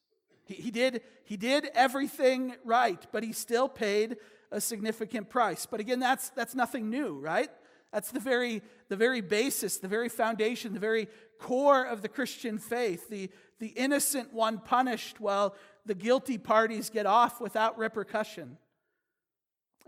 He, 0.46 0.56
he, 0.56 0.72
did, 0.72 1.02
he 1.24 1.38
did 1.38 1.70
everything 1.74 2.56
right, 2.64 3.06
but 3.12 3.24
he 3.24 3.32
still 3.32 3.70
paid 3.70 4.18
a 4.52 4.60
significant 4.60 5.30
price. 5.30 5.66
But 5.66 5.80
again, 5.80 6.00
that's, 6.00 6.30
that's 6.30 6.56
nothing 6.56 6.90
new, 6.90 7.18
right? 7.18 7.50
That's 7.94 8.12
the 8.12 8.20
very, 8.20 8.62
the 8.90 8.96
very 8.96 9.22
basis, 9.22 9.78
the 9.78 9.88
very 9.88 10.10
foundation, 10.10 10.74
the 10.74 10.80
very 10.80 11.08
core 11.40 11.84
of 11.86 12.02
the 12.02 12.08
Christian 12.10 12.58
faith. 12.58 13.10
The, 13.10 13.30
the 13.60 13.68
innocent 13.68 14.34
one 14.34 14.60
punished 14.60 15.20
while 15.20 15.56
the 15.86 15.96
guilty 15.96 16.38
parties 16.38 16.90
get 16.90 17.06
off 17.06 17.42
without 17.42 17.78
repercussion. 17.78 18.58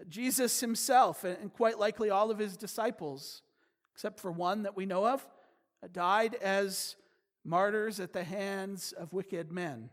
Jesus 0.10 0.60
himself, 0.60 1.24
and 1.24 1.54
quite 1.54 1.80
likely 1.80 2.10
all 2.10 2.32
of 2.32 2.40
his 2.40 2.58
disciples, 2.58 3.42
except 3.94 4.20
for 4.20 4.32
one 4.32 4.64
that 4.64 4.76
we 4.76 4.86
know 4.86 5.08
of, 5.08 5.26
died 5.92 6.36
as 6.36 6.96
martyrs 7.46 8.00
at 8.00 8.14
the 8.14 8.24
hands 8.24 8.94
of 8.94 9.14
wicked 9.14 9.52
men. 9.52 9.90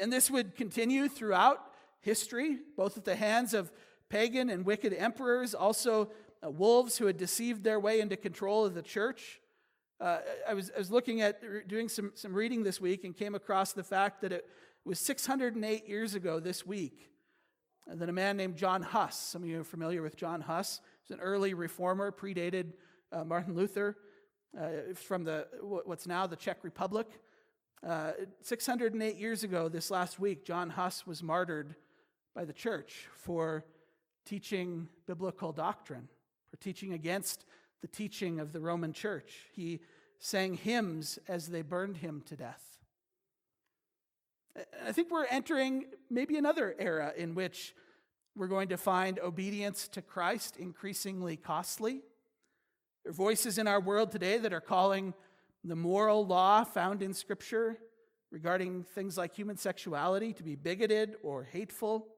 And 0.00 0.12
this 0.12 0.30
would 0.30 0.56
continue 0.56 1.08
throughout 1.08 1.58
history, 2.00 2.58
both 2.76 2.96
at 2.96 3.04
the 3.04 3.16
hands 3.16 3.54
of 3.54 3.72
pagan 4.08 4.50
and 4.50 4.64
wicked 4.64 4.92
emperors, 4.92 5.54
also 5.54 6.10
uh, 6.44 6.50
wolves 6.50 6.98
who 6.98 7.06
had 7.06 7.16
deceived 7.16 7.64
their 7.64 7.78
way 7.78 8.00
into 8.00 8.16
control 8.16 8.64
of 8.64 8.74
the 8.74 8.82
church. 8.82 9.40
Uh, 10.00 10.18
I, 10.48 10.54
was, 10.54 10.70
I 10.74 10.78
was 10.78 10.90
looking 10.90 11.20
at 11.20 11.68
doing 11.68 11.88
some, 11.88 12.12
some 12.14 12.34
reading 12.34 12.62
this 12.62 12.80
week 12.80 13.04
and 13.04 13.16
came 13.16 13.34
across 13.34 13.72
the 13.72 13.84
fact 13.84 14.22
that 14.22 14.32
it 14.32 14.48
was 14.84 14.98
608 14.98 15.88
years 15.88 16.14
ago 16.14 16.40
this 16.40 16.66
week 16.66 17.08
that 17.86 18.08
a 18.08 18.12
man 18.12 18.36
named 18.36 18.56
John 18.56 18.82
Huss, 18.82 19.16
some 19.16 19.42
of 19.42 19.48
you 19.48 19.60
are 19.60 19.64
familiar 19.64 20.02
with 20.02 20.16
John 20.16 20.40
Huss, 20.40 20.80
was 21.08 21.18
an 21.18 21.22
early 21.22 21.54
reformer, 21.54 22.12
predated 22.12 22.72
uh, 23.10 23.24
Martin 23.24 23.54
Luther, 23.54 23.96
uh, 24.58 24.94
from 24.94 25.24
the, 25.24 25.46
what's 25.60 26.06
now 26.06 26.26
the 26.26 26.36
Czech 26.36 26.58
Republic. 26.62 27.08
Uh, 27.86 28.12
608 28.42 29.16
years 29.16 29.42
ago, 29.42 29.68
this 29.68 29.90
last 29.90 30.20
week, 30.20 30.44
John 30.44 30.70
Huss 30.70 31.06
was 31.06 31.22
martyred 31.22 31.74
by 32.34 32.44
the 32.44 32.52
church 32.52 33.08
for 33.16 33.64
teaching 34.24 34.88
biblical 35.06 35.52
doctrine, 35.52 36.08
for 36.50 36.56
teaching 36.58 36.92
against 36.92 37.44
the 37.80 37.88
teaching 37.88 38.38
of 38.38 38.52
the 38.52 38.60
Roman 38.60 38.92
church. 38.92 39.32
He 39.52 39.80
sang 40.20 40.54
hymns 40.54 41.18
as 41.26 41.48
they 41.48 41.62
burned 41.62 41.96
him 41.96 42.22
to 42.26 42.36
death. 42.36 42.62
I 44.86 44.92
think 44.92 45.10
we're 45.10 45.24
entering 45.24 45.86
maybe 46.10 46.36
another 46.36 46.76
era 46.78 47.12
in 47.16 47.34
which 47.34 47.74
we're 48.34 48.48
going 48.48 48.68
to 48.68 48.76
find 48.76 49.18
obedience 49.18 49.88
to 49.88 50.02
Christ 50.02 50.56
increasingly 50.56 51.36
costly. 51.36 52.00
There 53.04 53.10
are 53.10 53.14
voices 53.14 53.58
in 53.58 53.66
our 53.66 53.80
world 53.80 54.10
today 54.10 54.38
that 54.38 54.52
are 54.52 54.60
calling 54.60 55.12
the 55.64 55.76
moral 55.76 56.26
law 56.26 56.64
found 56.64 57.02
in 57.02 57.14
Scripture 57.14 57.78
regarding 58.30 58.84
things 58.84 59.18
like 59.18 59.34
human 59.34 59.56
sexuality 59.56 60.32
to 60.32 60.42
be 60.42 60.56
bigoted 60.56 61.16
or 61.22 61.44
hateful. 61.44 62.08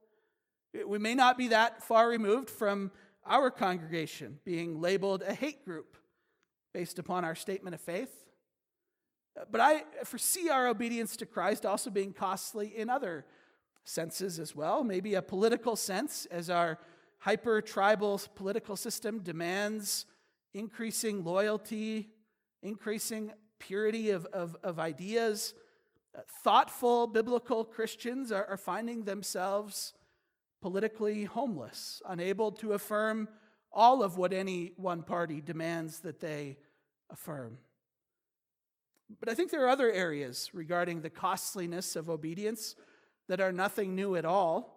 We 0.86 0.98
may 0.98 1.14
not 1.14 1.36
be 1.36 1.48
that 1.48 1.82
far 1.82 2.08
removed 2.08 2.48
from 2.48 2.92
our 3.26 3.50
congregation 3.50 4.38
being 4.44 4.80
labeled 4.80 5.22
a 5.26 5.34
hate 5.34 5.64
group 5.64 5.96
based 6.72 6.98
upon 6.98 7.24
our 7.24 7.34
statement 7.34 7.74
of 7.74 7.80
faith. 7.80 8.12
But 9.50 9.60
I 9.60 9.84
foresee 10.04 10.48
our 10.48 10.68
obedience 10.68 11.16
to 11.16 11.26
Christ 11.26 11.66
also 11.66 11.90
being 11.90 12.12
costly 12.12 12.76
in 12.76 12.88
other 12.88 13.24
senses 13.84 14.38
as 14.38 14.54
well. 14.56 14.82
Maybe 14.84 15.14
a 15.14 15.22
political 15.22 15.76
sense, 15.76 16.26
as 16.30 16.50
our 16.50 16.78
hyper 17.18 17.60
tribal 17.60 18.20
political 18.34 18.76
system 18.76 19.20
demands 19.20 20.06
increasing 20.52 21.24
loyalty 21.24 22.10
increasing 22.64 23.30
purity 23.60 24.10
of, 24.10 24.26
of, 24.26 24.56
of 24.64 24.80
ideas. 24.80 25.54
Uh, 26.16 26.20
thoughtful 26.42 27.06
biblical 27.06 27.64
Christians 27.64 28.32
are, 28.32 28.46
are 28.46 28.56
finding 28.56 29.04
themselves 29.04 29.92
politically 30.60 31.24
homeless, 31.24 32.00
unable 32.08 32.50
to 32.50 32.72
affirm 32.72 33.28
all 33.70 34.02
of 34.02 34.16
what 34.16 34.32
any 34.32 34.72
one 34.76 35.02
party 35.02 35.40
demands 35.40 36.00
that 36.00 36.20
they 36.20 36.56
affirm. 37.10 37.58
But 39.20 39.28
I 39.28 39.34
think 39.34 39.50
there 39.50 39.64
are 39.64 39.68
other 39.68 39.92
areas 39.92 40.50
regarding 40.54 41.02
the 41.02 41.10
costliness 41.10 41.96
of 41.96 42.08
obedience 42.08 42.74
that 43.28 43.40
are 43.40 43.52
nothing 43.52 43.94
new 43.94 44.16
at 44.16 44.24
all. 44.24 44.74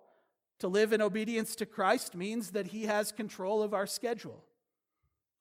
To 0.59 0.67
live 0.67 0.91
in 0.91 1.01
obedience 1.01 1.55
to 1.57 1.65
Christ 1.65 2.15
means 2.15 2.51
that 2.51 2.67
He 2.67 2.83
has 2.83 3.11
control 3.11 3.61
of 3.61 3.73
our 3.73 3.85
schedule, 3.85 4.43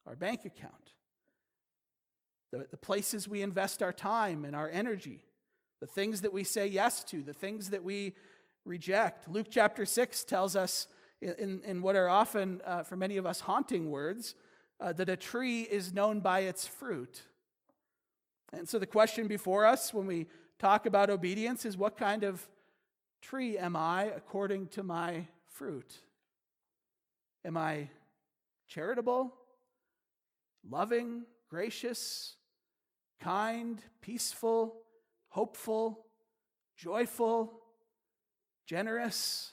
our 0.07 0.15
bank 0.15 0.45
account, 0.45 0.93
the, 2.53 2.67
the 2.71 2.77
places 2.77 3.27
we 3.27 3.43
invest 3.43 3.83
our 3.83 3.93
time 3.93 4.45
and 4.45 4.55
our 4.55 4.69
energy, 4.69 5.25
the 5.81 5.87
things 5.87 6.21
that 6.21 6.33
we 6.33 6.45
say 6.45 6.67
yes 6.67 7.03
to, 7.05 7.23
the 7.23 7.33
things 7.33 7.71
that 7.71 7.83
we 7.83 8.15
reject. 8.65 9.29
Luke 9.29 9.47
chapter 9.51 9.87
6 9.87 10.25
tells 10.25 10.55
us, 10.55 10.87
in, 11.23 11.63
in 11.65 11.81
what 11.81 11.97
are 11.97 12.09
often, 12.09 12.61
uh, 12.67 12.83
for 12.83 12.97
many 12.97 13.17
of 13.17 13.25
us, 13.25 13.41
haunting 13.41 13.91
words, 13.91 14.35
uh, 14.81 14.93
that 14.93 15.09
a 15.09 15.17
tree 15.17 15.63
is 15.63 15.95
known 15.95 16.21
by 16.21 16.41
its 16.41 16.67
fruit. 16.67 17.23
And 18.53 18.69
so 18.69 18.79
the 18.79 18.87
question 18.87 19.27
before 19.27 19.65
us 19.65 19.95
when 19.95 20.07
we 20.07 20.27
talk 20.59 20.87
about 20.87 21.11
obedience 21.11 21.65
is 21.65 21.77
what 21.77 21.97
kind 21.97 22.23
of 22.23 22.47
tree 23.29 23.59
am 23.59 23.75
I 23.75 24.05
according 24.05 24.69
to 24.69 24.83
my 24.83 25.27
fruit? 25.47 25.99
Am 27.45 27.57
I 27.57 27.89
charitable, 28.69 29.35
loving, 30.69 31.25
gracious, 31.51 32.37
kind, 33.21 33.83
peaceful, 34.01 34.77
hopeful, 35.29 36.07
joyful, 36.77 37.61
generous? 38.65 39.53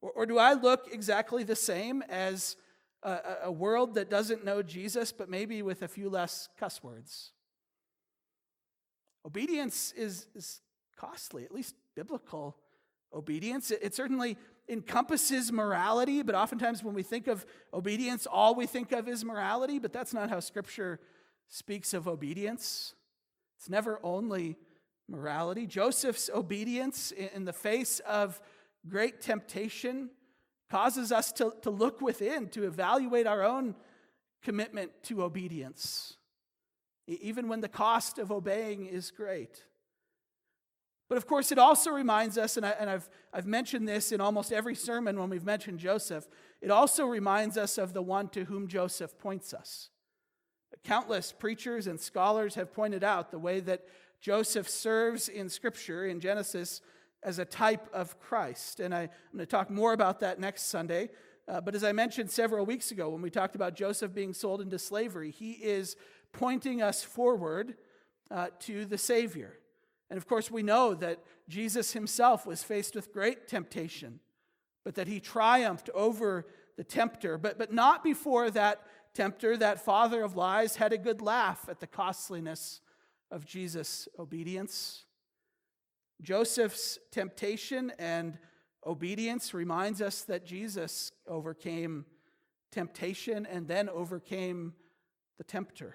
Or, 0.00 0.12
or, 0.12 0.26
do 0.26 0.38
I 0.38 0.52
look 0.54 0.88
exactly 0.92 1.42
the 1.42 1.56
same 1.56 2.02
as 2.08 2.56
a, 3.02 3.18
a 3.44 3.52
world 3.52 3.94
that 3.94 4.10
doesn't 4.10 4.44
know 4.44 4.62
Jesus, 4.62 5.10
but 5.10 5.28
maybe 5.28 5.62
with 5.62 5.82
a 5.82 5.88
few 5.88 6.08
less 6.08 6.48
cuss 6.58 6.82
words. 6.82 7.32
Obedience 9.26 9.92
is, 9.96 10.26
is 10.34 10.60
costly, 10.96 11.44
at 11.44 11.52
least 11.52 11.74
biblical 11.94 12.56
obedience. 13.12 13.70
It, 13.70 13.80
it, 13.82 13.94
certainly 13.94 14.36
encompasses 14.68 15.50
morality, 15.50 16.22
but 16.22 16.34
oftentimes 16.34 16.84
when 16.84 16.94
we 16.94 17.02
think 17.02 17.26
of 17.26 17.44
obedience, 17.74 18.26
all 18.26 18.54
we 18.54 18.66
think 18.66 18.92
of 18.92 19.08
is 19.08 19.24
morality, 19.24 19.78
but 19.78 19.92
that's 19.92 20.14
not 20.14 20.30
how 20.30 20.40
Scripture 20.40 21.00
speaks 21.48 21.92
of 21.92 22.06
obedience. 22.06 22.94
It's 23.58 23.68
never 23.68 23.98
only 24.02 24.56
morality. 25.08 25.66
Joseph's 25.66 26.30
obedience 26.32 27.10
in 27.12 27.44
the 27.44 27.52
face 27.52 28.00
of 28.00 28.40
great 28.88 29.20
temptation 29.20 30.10
causes 30.70 31.10
us 31.10 31.32
to, 31.32 31.52
to 31.62 31.70
look 31.70 32.00
within, 32.00 32.48
to 32.48 32.64
evaluate 32.64 33.26
our 33.26 33.42
own 33.42 33.74
commitment 34.42 34.92
to 35.02 35.22
obedience, 35.22 36.16
even 37.06 37.48
when 37.48 37.60
the 37.60 37.68
cost 37.68 38.18
of 38.18 38.30
obeying 38.30 38.86
is 38.86 39.10
great. 39.10 39.64
But 41.10 41.18
of 41.18 41.26
course, 41.26 41.50
it 41.50 41.58
also 41.58 41.90
reminds 41.90 42.38
us, 42.38 42.56
and, 42.56 42.64
I, 42.64 42.72
have 42.78 43.10
I've 43.34 43.44
mentioned 43.44 43.88
this 43.88 44.12
in 44.12 44.20
almost 44.20 44.52
every 44.52 44.76
sermon 44.76 45.18
when 45.18 45.28
we've 45.28 45.44
mentioned 45.44 45.80
Joseph, 45.80 46.28
it 46.62 46.70
also 46.70 47.04
reminds 47.04 47.58
us 47.58 47.78
of 47.78 47.92
the 47.92 48.00
one 48.00 48.28
to 48.28 48.44
whom 48.44 48.68
Joseph 48.68 49.18
points 49.18 49.52
us. 49.52 49.90
Countless 50.84 51.32
preachers 51.32 51.88
and 51.88 51.98
scholars 51.98 52.54
have 52.54 52.72
pointed 52.72 53.02
out 53.02 53.32
the 53.32 53.40
way 53.40 53.58
that 53.58 53.88
Joseph 54.20 54.68
serves 54.68 55.28
in 55.28 55.48
Scripture 55.48 56.06
in 56.06 56.20
Genesis 56.20 56.80
as 57.24 57.40
a 57.40 57.44
type 57.44 57.88
of 57.92 58.20
Christ. 58.20 58.78
And 58.78 58.94
I, 58.94 59.02
am 59.02 59.08
going 59.32 59.40
to 59.40 59.46
talk 59.46 59.68
more 59.68 59.92
about 59.92 60.20
that 60.20 60.38
next 60.38 60.66
Sunday. 60.66 61.10
Uh, 61.48 61.60
but 61.60 61.74
as 61.74 61.82
I 61.82 61.90
mentioned 61.90 62.30
several 62.30 62.64
weeks 62.64 62.92
ago, 62.92 63.08
when 63.08 63.20
we 63.20 63.30
talked 63.30 63.56
about 63.56 63.74
Joseph 63.74 64.14
being 64.14 64.32
sold 64.32 64.60
into 64.60 64.78
slavery, 64.78 65.32
he 65.32 65.54
is 65.54 65.96
pointing 66.30 66.80
us 66.80 67.02
forward 67.02 67.74
uh, 68.30 68.46
to 68.60 68.84
the 68.84 68.96
Savior. 68.96 69.56
And 70.10 70.16
of 70.16 70.26
course, 70.26 70.50
we 70.50 70.62
know 70.62 70.94
that 70.94 71.20
Jesus 71.48 71.92
himself 71.92 72.46
was 72.46 72.62
faced 72.62 72.94
with 72.94 73.12
great 73.12 73.46
temptation, 73.46 74.20
but 74.84 74.96
that 74.96 75.06
he 75.06 75.20
triumphed 75.20 75.88
over 75.94 76.46
the 76.76 76.84
tempter, 76.84 77.38
but, 77.38 77.58
but 77.58 77.72
not 77.72 78.02
before 78.02 78.50
that 78.50 78.82
tempter, 79.14 79.56
that 79.56 79.84
father 79.84 80.22
of 80.22 80.36
lies, 80.36 80.76
had 80.76 80.92
a 80.92 80.98
good 80.98 81.20
laugh 81.20 81.68
at 81.68 81.80
the 81.80 81.86
costliness 81.86 82.80
of 83.30 83.44
Jesus' 83.44 84.08
obedience. 84.18 85.04
Joseph's 86.20 86.98
temptation 87.10 87.92
and 87.98 88.38
obedience 88.86 89.54
reminds 89.54 90.02
us 90.02 90.22
that 90.22 90.44
Jesus 90.44 91.12
overcame 91.26 92.04
temptation 92.72 93.46
and 93.46 93.68
then 93.68 93.88
overcame 93.88 94.74
the 95.38 95.44
tempter. 95.44 95.94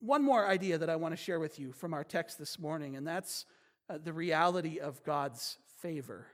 One 0.00 0.22
more 0.22 0.46
idea 0.46 0.78
that 0.78 0.88
I 0.88 0.96
want 0.96 1.12
to 1.12 1.22
share 1.22 1.38
with 1.38 1.58
you 1.58 1.72
from 1.72 1.92
our 1.92 2.04
text 2.04 2.38
this 2.38 2.58
morning, 2.58 2.96
and 2.96 3.06
that's 3.06 3.44
uh, 3.90 3.98
the 4.02 4.14
reality 4.14 4.80
of 4.80 5.02
God's 5.04 5.58
favor. 5.76 6.26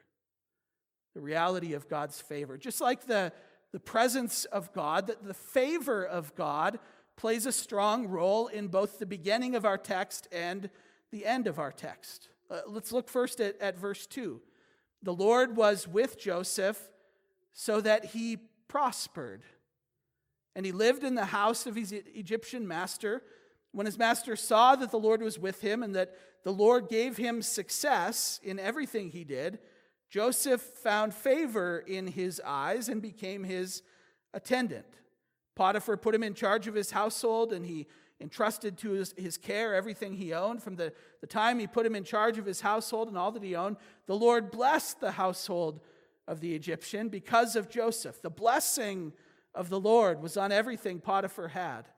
The 1.14 1.20
reality 1.20 1.72
of 1.72 1.88
God's 1.88 2.20
favor. 2.20 2.56
Just 2.56 2.80
like 2.80 3.06
the, 3.06 3.32
the 3.72 3.80
presence 3.80 4.44
of 4.44 4.72
God, 4.72 5.08
that 5.08 5.26
the 5.26 5.34
favor 5.34 6.04
of 6.06 6.32
God 6.36 6.78
plays 7.16 7.44
a 7.44 7.50
strong 7.50 8.06
role 8.06 8.46
in 8.46 8.68
both 8.68 9.00
the 9.00 9.06
beginning 9.06 9.56
of 9.56 9.64
our 9.64 9.78
text 9.78 10.28
and 10.30 10.70
the 11.10 11.26
end 11.26 11.48
of 11.48 11.58
our 11.58 11.72
text. 11.72 12.28
Uh, 12.48 12.60
let's 12.68 12.92
look 12.92 13.08
first 13.08 13.40
at, 13.40 13.60
at 13.60 13.76
verse 13.76 14.06
2. 14.06 14.40
The 15.02 15.12
Lord 15.12 15.56
was 15.56 15.88
with 15.88 16.20
Joseph 16.20 16.80
so 17.52 17.80
that 17.80 18.04
he 18.04 18.38
prospered. 18.68 19.42
And 20.54 20.64
he 20.64 20.70
lived 20.70 21.02
in 21.02 21.16
the 21.16 21.26
house 21.26 21.66
of 21.66 21.74
his 21.74 21.90
Egyptian 21.90 22.68
master 22.68 23.22
when 23.72 23.86
his 23.86 23.98
master 23.98 24.36
saw 24.36 24.76
that 24.76 24.90
the 24.90 24.98
Lord 24.98 25.22
was 25.22 25.38
with 25.38 25.60
him 25.60 25.82
and 25.82 25.94
that 25.94 26.14
the 26.44 26.52
Lord 26.52 26.88
gave 26.88 27.16
him 27.16 27.42
success 27.42 28.40
in 28.42 28.58
everything 28.58 29.10
he 29.10 29.24
did, 29.24 29.58
Joseph 30.08 30.60
found 30.60 31.12
favor 31.12 31.82
in 31.86 32.06
his 32.06 32.40
eyes 32.44 32.88
and 32.88 33.02
became 33.02 33.44
his 33.44 33.82
attendant. 34.32 34.86
Potiphar 35.56 35.96
put 35.96 36.14
him 36.14 36.22
in 36.22 36.34
charge 36.34 36.66
of 36.66 36.74
his 36.74 36.90
household 36.90 37.52
and 37.52 37.66
he 37.66 37.86
entrusted 38.20 38.78
to 38.78 38.92
his, 38.92 39.14
his 39.16 39.36
care 39.36 39.74
everything 39.74 40.14
he 40.14 40.32
owned. 40.32 40.62
From 40.62 40.76
the, 40.76 40.92
the 41.20 41.26
time 41.26 41.58
he 41.58 41.66
put 41.66 41.84
him 41.84 41.94
in 41.94 42.04
charge 42.04 42.38
of 42.38 42.46
his 42.46 42.60
household 42.60 43.08
and 43.08 43.18
all 43.18 43.32
that 43.32 43.42
he 43.42 43.56
owned, 43.56 43.76
the 44.06 44.16
Lord 44.16 44.50
blessed 44.50 45.00
the 45.00 45.12
household 45.12 45.80
of 46.28 46.40
the 46.40 46.54
Egyptian 46.54 47.08
because 47.08 47.56
of 47.56 47.68
Joseph. 47.68 48.22
The 48.22 48.30
blessing 48.30 49.12
of 49.54 49.68
the 49.68 49.80
Lord 49.80 50.22
was 50.22 50.36
on 50.36 50.52
everything 50.52 51.00
Potiphar 51.00 51.48
had. 51.48 51.88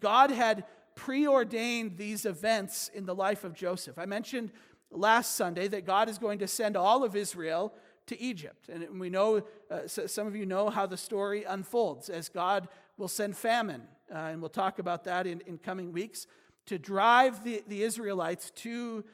God 0.00 0.30
had 0.30 0.64
preordained 0.94 1.96
these 1.96 2.26
events 2.26 2.90
in 2.94 3.06
the 3.06 3.14
life 3.14 3.44
of 3.44 3.54
Joseph. 3.54 3.98
I 3.98 4.06
mentioned 4.06 4.52
last 4.90 5.36
Sunday 5.36 5.68
that 5.68 5.86
God 5.86 6.08
is 6.08 6.18
going 6.18 6.38
to 6.40 6.46
send 6.46 6.76
all 6.76 7.04
of 7.04 7.16
Israel 7.16 7.72
to 8.06 8.20
Egypt. 8.20 8.68
And 8.68 9.00
we 9.00 9.10
know, 9.10 9.42
uh, 9.70 9.86
some 9.86 10.26
of 10.26 10.36
you 10.36 10.44
know 10.44 10.70
how 10.70 10.86
the 10.86 10.96
story 10.96 11.44
unfolds 11.44 12.08
as 12.08 12.28
God 12.28 12.68
will 12.98 13.08
send 13.08 13.36
famine. 13.36 13.82
Uh, 14.12 14.18
and 14.18 14.40
we'll 14.40 14.50
talk 14.50 14.78
about 14.78 15.04
that 15.04 15.26
in, 15.26 15.40
in 15.46 15.58
coming 15.58 15.92
weeks 15.92 16.26
to 16.66 16.78
drive 16.78 17.42
the, 17.44 17.62
the 17.68 17.82
Israelites 17.82 18.50
to 18.50 19.04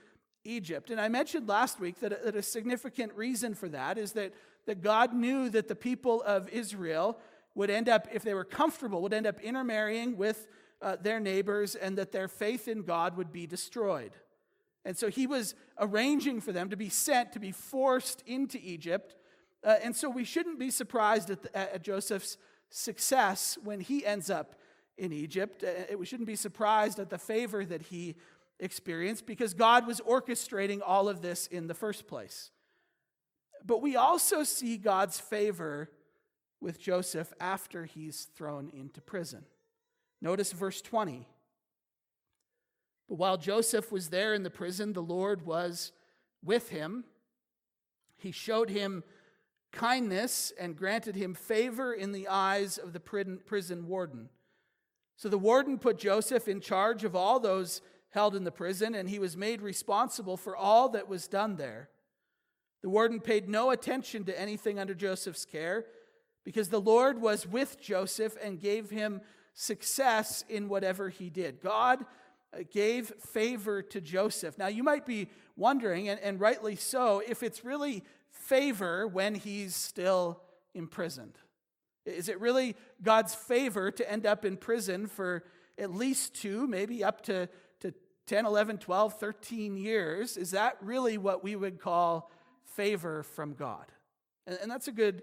Egypt. 0.44 0.90
And 0.90 1.00
I 1.00 1.08
mentioned 1.08 1.48
last 1.48 1.78
week 1.78 2.00
that 2.00 2.12
a, 2.12 2.24
that 2.24 2.36
a 2.36 2.42
significant 2.42 3.12
reason 3.14 3.54
for 3.54 3.68
that 3.68 3.98
is 3.98 4.12
that, 4.12 4.32
that 4.66 4.82
God 4.82 5.14
knew 5.14 5.48
that 5.50 5.68
the 5.68 5.74
people 5.74 6.22
of 6.22 6.48
Israel 6.48 7.18
would 7.54 7.70
end 7.70 7.88
up, 7.88 8.06
if 8.12 8.22
they 8.22 8.34
were 8.34 8.44
comfortable, 8.44 9.02
would 9.02 9.12
end 9.12 9.26
up 9.26 9.40
intermarrying 9.40 10.16
with 10.16 10.46
uh, 10.80 10.96
their 11.00 11.20
neighbors 11.20 11.74
and 11.74 11.98
that 11.98 12.12
their 12.12 12.28
faith 12.28 12.68
in 12.68 12.82
God 12.82 13.16
would 13.16 13.32
be 13.32 13.46
destroyed. 13.46 14.12
And 14.84 14.96
so 14.96 15.08
he 15.08 15.26
was 15.26 15.54
arranging 15.78 16.40
for 16.40 16.52
them 16.52 16.70
to 16.70 16.76
be 16.76 16.88
sent, 16.88 17.32
to 17.32 17.40
be 17.40 17.52
forced 17.52 18.22
into 18.26 18.58
Egypt. 18.62 19.16
Uh, 19.64 19.76
and 19.82 19.94
so 19.94 20.08
we 20.08 20.24
shouldn't 20.24 20.58
be 20.58 20.70
surprised 20.70 21.30
at, 21.30 21.42
the, 21.42 21.56
at, 21.56 21.82
Joseph's 21.82 22.38
success 22.70 23.58
when 23.62 23.80
he 23.80 24.06
ends 24.06 24.30
up 24.30 24.54
in 24.96 25.12
Egypt. 25.12 25.64
Uh, 25.64 25.96
we 25.96 26.06
shouldn't 26.06 26.28
be 26.28 26.36
surprised 26.36 26.98
at 26.98 27.10
the 27.10 27.18
favor 27.18 27.64
that 27.64 27.82
he 27.82 28.14
experienced 28.60 29.26
because 29.26 29.54
God 29.54 29.86
was 29.86 30.00
orchestrating 30.00 30.80
all 30.84 31.08
of 31.08 31.22
this 31.22 31.46
in 31.48 31.66
the 31.66 31.74
first 31.74 32.06
place. 32.06 32.50
But 33.64 33.82
we 33.82 33.96
also 33.96 34.44
see 34.44 34.76
God's 34.76 35.18
favor 35.18 35.90
with 36.60 36.80
Joseph 36.80 37.32
after 37.40 37.84
he's 37.84 38.28
thrown 38.34 38.70
into 38.70 39.00
prison. 39.00 39.44
Notice 40.20 40.52
verse 40.52 40.82
20. 40.82 41.26
But 43.08 43.14
while 43.14 43.38
Joseph 43.38 43.90
was 43.92 44.08
there 44.08 44.34
in 44.34 44.42
the 44.42 44.50
prison, 44.50 44.92
the 44.92 45.02
Lord 45.02 45.46
was 45.46 45.92
with 46.44 46.70
him. 46.70 47.04
He 48.16 48.32
showed 48.32 48.70
him 48.70 49.04
kindness 49.70 50.52
and 50.58 50.76
granted 50.76 51.14
him 51.14 51.34
favor 51.34 51.92
in 51.92 52.12
the 52.12 52.28
eyes 52.28 52.78
of 52.78 52.92
the 52.92 53.00
prison 53.00 53.86
warden. 53.86 54.28
So 55.16 55.28
the 55.28 55.38
warden 55.38 55.78
put 55.78 55.98
Joseph 55.98 56.48
in 56.48 56.60
charge 56.60 57.04
of 57.04 57.14
all 57.16 57.40
those 57.40 57.80
held 58.10 58.34
in 58.34 58.44
the 58.44 58.50
prison, 58.50 58.94
and 58.94 59.08
he 59.08 59.18
was 59.18 59.36
made 59.36 59.60
responsible 59.60 60.36
for 60.36 60.56
all 60.56 60.88
that 60.90 61.08
was 61.08 61.28
done 61.28 61.56
there. 61.56 61.90
The 62.82 62.88
warden 62.88 63.20
paid 63.20 63.48
no 63.48 63.70
attention 63.70 64.24
to 64.24 64.40
anything 64.40 64.78
under 64.78 64.94
Joseph's 64.94 65.44
care 65.44 65.86
because 66.48 66.70
the 66.70 66.80
Lord 66.80 67.20
was 67.20 67.46
with 67.46 67.78
Joseph 67.78 68.34
and 68.42 68.58
gave 68.58 68.88
him 68.88 69.20
success 69.52 70.46
in 70.48 70.70
whatever 70.70 71.10
he 71.10 71.28
did. 71.28 71.60
God 71.60 72.06
uh, 72.54 72.60
gave 72.72 73.10
favor 73.20 73.82
to 73.82 74.00
Joseph. 74.00 74.56
Now, 74.56 74.68
you 74.68 74.82
might 74.82 75.04
be 75.04 75.28
wondering, 75.56 76.08
and, 76.08 76.18
and 76.20 76.40
rightly 76.40 76.74
so, 76.74 77.22
if 77.28 77.42
it's 77.42 77.66
really 77.66 78.02
favor 78.30 79.06
when 79.06 79.34
he's 79.34 79.76
still 79.76 80.40
imprisoned. 80.72 81.34
Is 82.06 82.30
it 82.30 82.40
really 82.40 82.76
God's 83.02 83.34
favor 83.34 83.90
to 83.90 84.10
end 84.10 84.24
up 84.24 84.46
in 84.46 84.56
prison 84.56 85.06
for 85.06 85.44
at 85.76 85.92
least 85.92 86.32
two, 86.32 86.66
maybe 86.66 87.04
up 87.04 87.24
to, 87.24 87.50
to 87.80 87.92
10, 88.26 88.46
11, 88.46 88.78
12, 88.78 89.20
13 89.20 89.76
years? 89.76 90.38
Is 90.38 90.52
that 90.52 90.78
really 90.80 91.18
what 91.18 91.44
we 91.44 91.56
would 91.56 91.78
call 91.78 92.30
favor 92.64 93.22
from 93.22 93.52
God? 93.52 93.84
And, 94.46 94.58
and 94.62 94.70
that's 94.70 94.88
a 94.88 94.92
good 94.92 95.20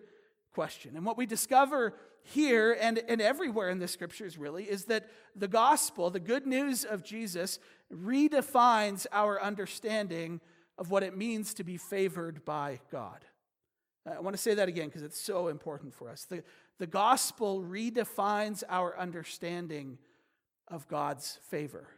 question. 0.56 0.96
And 0.96 1.06
what 1.06 1.18
we 1.18 1.26
discover 1.26 1.94
here 2.24 2.76
and, 2.80 2.98
and 3.10 3.22
everywhere 3.22 3.70
in 3.70 3.78
the 3.78 3.88
scriptures, 3.88 4.38
really, 4.38 4.64
is 4.64 4.86
that 4.86 5.10
the 5.36 5.50
gospel, 5.50 6.10
the 6.10 6.20
good 6.20 6.48
news 6.48 6.86
of 6.86 7.04
Jesus, 7.04 7.60
redefines 7.94 9.06
our 9.12 9.40
understanding 9.40 10.40
of 10.78 10.90
what 10.90 11.04
it 11.04 11.16
means 11.16 11.54
to 11.56 11.64
be 11.64 11.78
favored 11.78 12.44
by 12.46 12.80
God. 12.90 13.26
Uh, 14.08 14.14
I 14.16 14.20
want 14.22 14.36
to 14.36 14.42
say 14.42 14.56
that 14.56 14.70
again 14.70 14.88
because 14.88 15.04
it's 15.04 15.20
so 15.20 15.50
important 15.50 15.94
for 15.94 16.10
us. 16.10 16.24
The, 16.24 16.42
the 16.80 16.88
gospel 16.88 17.62
redefines 17.62 18.64
our 18.70 18.98
understanding 18.98 19.98
of 20.70 20.88
God's 20.88 21.38
favor. 21.50 21.90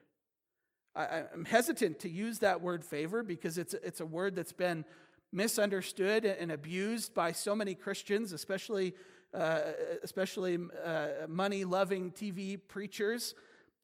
I, 0.95 1.23
am 1.31 1.45
hesitant 1.45 1.99
to 1.99 2.09
use 2.09 2.39
that 2.39 2.61
word 2.61 2.83
favor 2.83 3.21
because 3.21 3.59
it's, 3.59 3.75
it's 3.75 4.01
a 4.01 4.05
word 4.05 4.35
that's 4.35 4.51
been 4.51 4.83
misunderstood 5.31 6.25
and 6.25 6.51
abused 6.51 7.13
by 7.13 7.31
so 7.31 7.55
many 7.55 7.75
Christians, 7.75 8.33
especially 8.33 8.93
uh, 9.33 9.59
especially 10.03 10.57
uh, 10.83 11.07
money 11.27 11.65
loving 11.65 12.11
TV 12.11 12.57
preachers. 12.67 13.35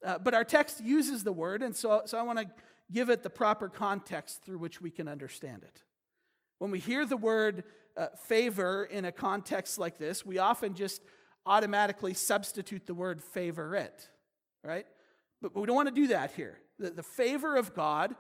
Uh, 0.04 0.18
but 0.18 0.34
our 0.34 0.44
text 0.44 0.82
uses 0.82 1.24
the 1.24 1.34
word, 1.34 1.62
and 1.62 1.76
so, 1.76 2.02
so 2.06 2.18
I 2.18 2.22
want 2.24 2.40
to 2.40 2.46
give 2.92 3.10
it 3.10 3.24
the 3.24 3.30
proper 3.30 3.70
context 3.70 4.44
through 4.44 4.58
which 4.58 4.82
we 4.82 4.90
can 4.90 5.08
understand 5.08 5.64
it. 5.64 5.84
When 6.60 6.72
we 6.72 6.80
hear 6.80 7.06
the 7.06 7.18
word 7.18 7.64
uh, 7.96 8.08
favor 8.26 8.86
in 8.86 9.06
a 9.06 9.12
context 9.12 9.78
like 9.78 9.98
this, 9.98 10.26
we 10.26 10.38
often 10.38 10.76
just 10.76 11.02
automatically 11.46 12.14
substitute 12.14 12.86
the 12.86 12.94
word 12.94 13.22
favorite, 13.22 14.10
right? 14.64 14.86
But 15.42 15.56
we 15.56 15.66
don't 15.66 15.76
want 15.76 15.90
to 15.90 15.96
do 15.96 16.08
that 16.08 16.32
here. 16.32 16.58
The, 16.80 16.90
the 16.90 17.04
favor 17.04 17.56
of 17.56 17.74
God, 17.76 18.16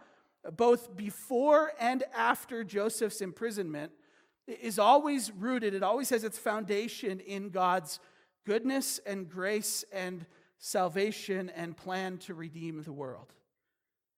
both 0.52 0.96
before 0.96 1.72
and 1.80 2.04
after 2.16 2.64
Joseph's 2.64 3.22
imprisonment, 3.22 3.92
is 4.48 4.78
always 4.78 5.32
rooted, 5.32 5.74
it 5.74 5.84
always 5.84 6.10
has 6.10 6.24
its 6.24 6.38
foundation 6.38 7.20
in 7.22 7.50
God's 7.50 8.00
goodness 8.46 9.00
and 9.06 9.30
grace 9.30 9.86
and 9.92 10.26
salvation 10.58 11.50
and 11.56 11.78
plan 11.78 12.18
to 12.18 12.34
redeem 12.34 12.84
the 12.84 12.92
world. 12.92 13.34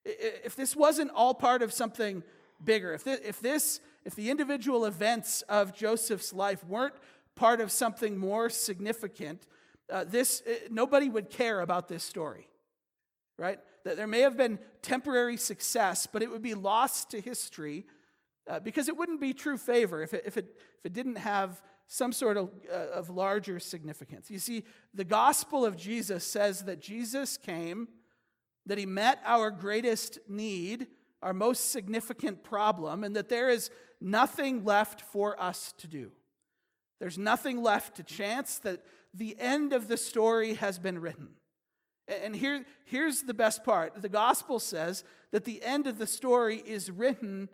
If 0.03 0.55
this 0.55 0.75
wasn't 0.75 1.11
all 1.11 1.33
part 1.33 1.61
of 1.61 1.73
something 1.73 2.23
bigger, 2.63 2.93
if 2.93 3.03
this, 3.03 3.19
if, 3.23 3.39
this, 3.39 3.79
if 4.03 4.15
the 4.15 4.29
individual 4.29 4.85
events 4.85 5.41
of 5.43 5.75
Joseph's 5.75 6.33
life 6.33 6.63
weren't 6.63 6.95
part 7.35 7.61
of 7.61 7.71
something 7.71 8.17
more 8.17 8.49
significant, 8.49 9.45
uh, 9.91 10.03
this, 10.03 10.41
nobody 10.71 11.09
would 11.09 11.29
care 11.29 11.61
about 11.61 11.87
this 11.87 12.03
story, 12.03 12.47
right? 13.37 13.59
That 13.85 13.95
there 13.95 14.07
may 14.07 14.21
have 14.21 14.35
been 14.35 14.59
temporary 14.81 15.37
success, 15.37 16.07
but 16.11 16.21
it 16.21 16.29
would 16.29 16.41
be 16.41 16.55
lost 16.55 17.11
to 17.11 17.21
history 17.21 17.85
uh, 18.49 18.59
because 18.59 18.89
it 18.89 18.97
wouldn't 18.97 19.21
be 19.21 19.33
true 19.33 19.57
favor 19.57 20.03
if 20.03 20.13
it, 20.13 20.23
if 20.25 20.37
it, 20.37 20.47
if 20.79 20.85
it 20.85 20.93
didn't 20.93 21.17
have 21.17 21.61
some 21.87 22.11
sort 22.11 22.37
of, 22.37 22.49
uh, 22.71 22.87
of 22.93 23.09
larger 23.09 23.59
significance. 23.59 24.29
You 24.29 24.39
see, 24.39 24.63
the 24.93 25.03
gospel 25.03 25.65
of 25.65 25.77
Jesus 25.77 26.25
says 26.25 26.63
that 26.63 26.81
Jesus 26.81 27.37
came, 27.37 27.87
that 28.65 28.77
he 28.77 28.85
met 28.85 29.21
our 29.23 29.51
greatest 29.51 30.19
need, 30.27 30.87
our 31.21 31.33
most 31.33 31.71
significant 31.71 32.43
problem, 32.43 33.03
and 33.03 33.15
that 33.15 33.29
there 33.29 33.49
is 33.49 33.69
nothing 34.01 34.63
left 34.63 35.01
for 35.01 35.39
us 35.41 35.73
to 35.77 35.87
do. 35.87 36.11
There's 36.99 37.17
nothing 37.17 37.61
left 37.61 37.97
to 37.97 38.03
chance, 38.03 38.57
that 38.59 38.83
the 39.13 39.35
end 39.39 39.73
of 39.73 39.87
the 39.87 39.97
story 39.97 40.55
has 40.55 40.79
been 40.79 40.99
written. 40.99 41.29
And 42.07 42.35
here, 42.35 42.65
here's 42.85 43.23
the 43.23 43.33
best 43.33 43.63
part 43.63 44.01
the 44.01 44.09
gospel 44.09 44.59
says 44.59 45.03
that 45.31 45.45
the 45.45 45.63
end 45.63 45.87
of 45.87 45.97
the 45.97 46.07
story 46.07 46.57
is 46.65 46.91
written 46.91 47.49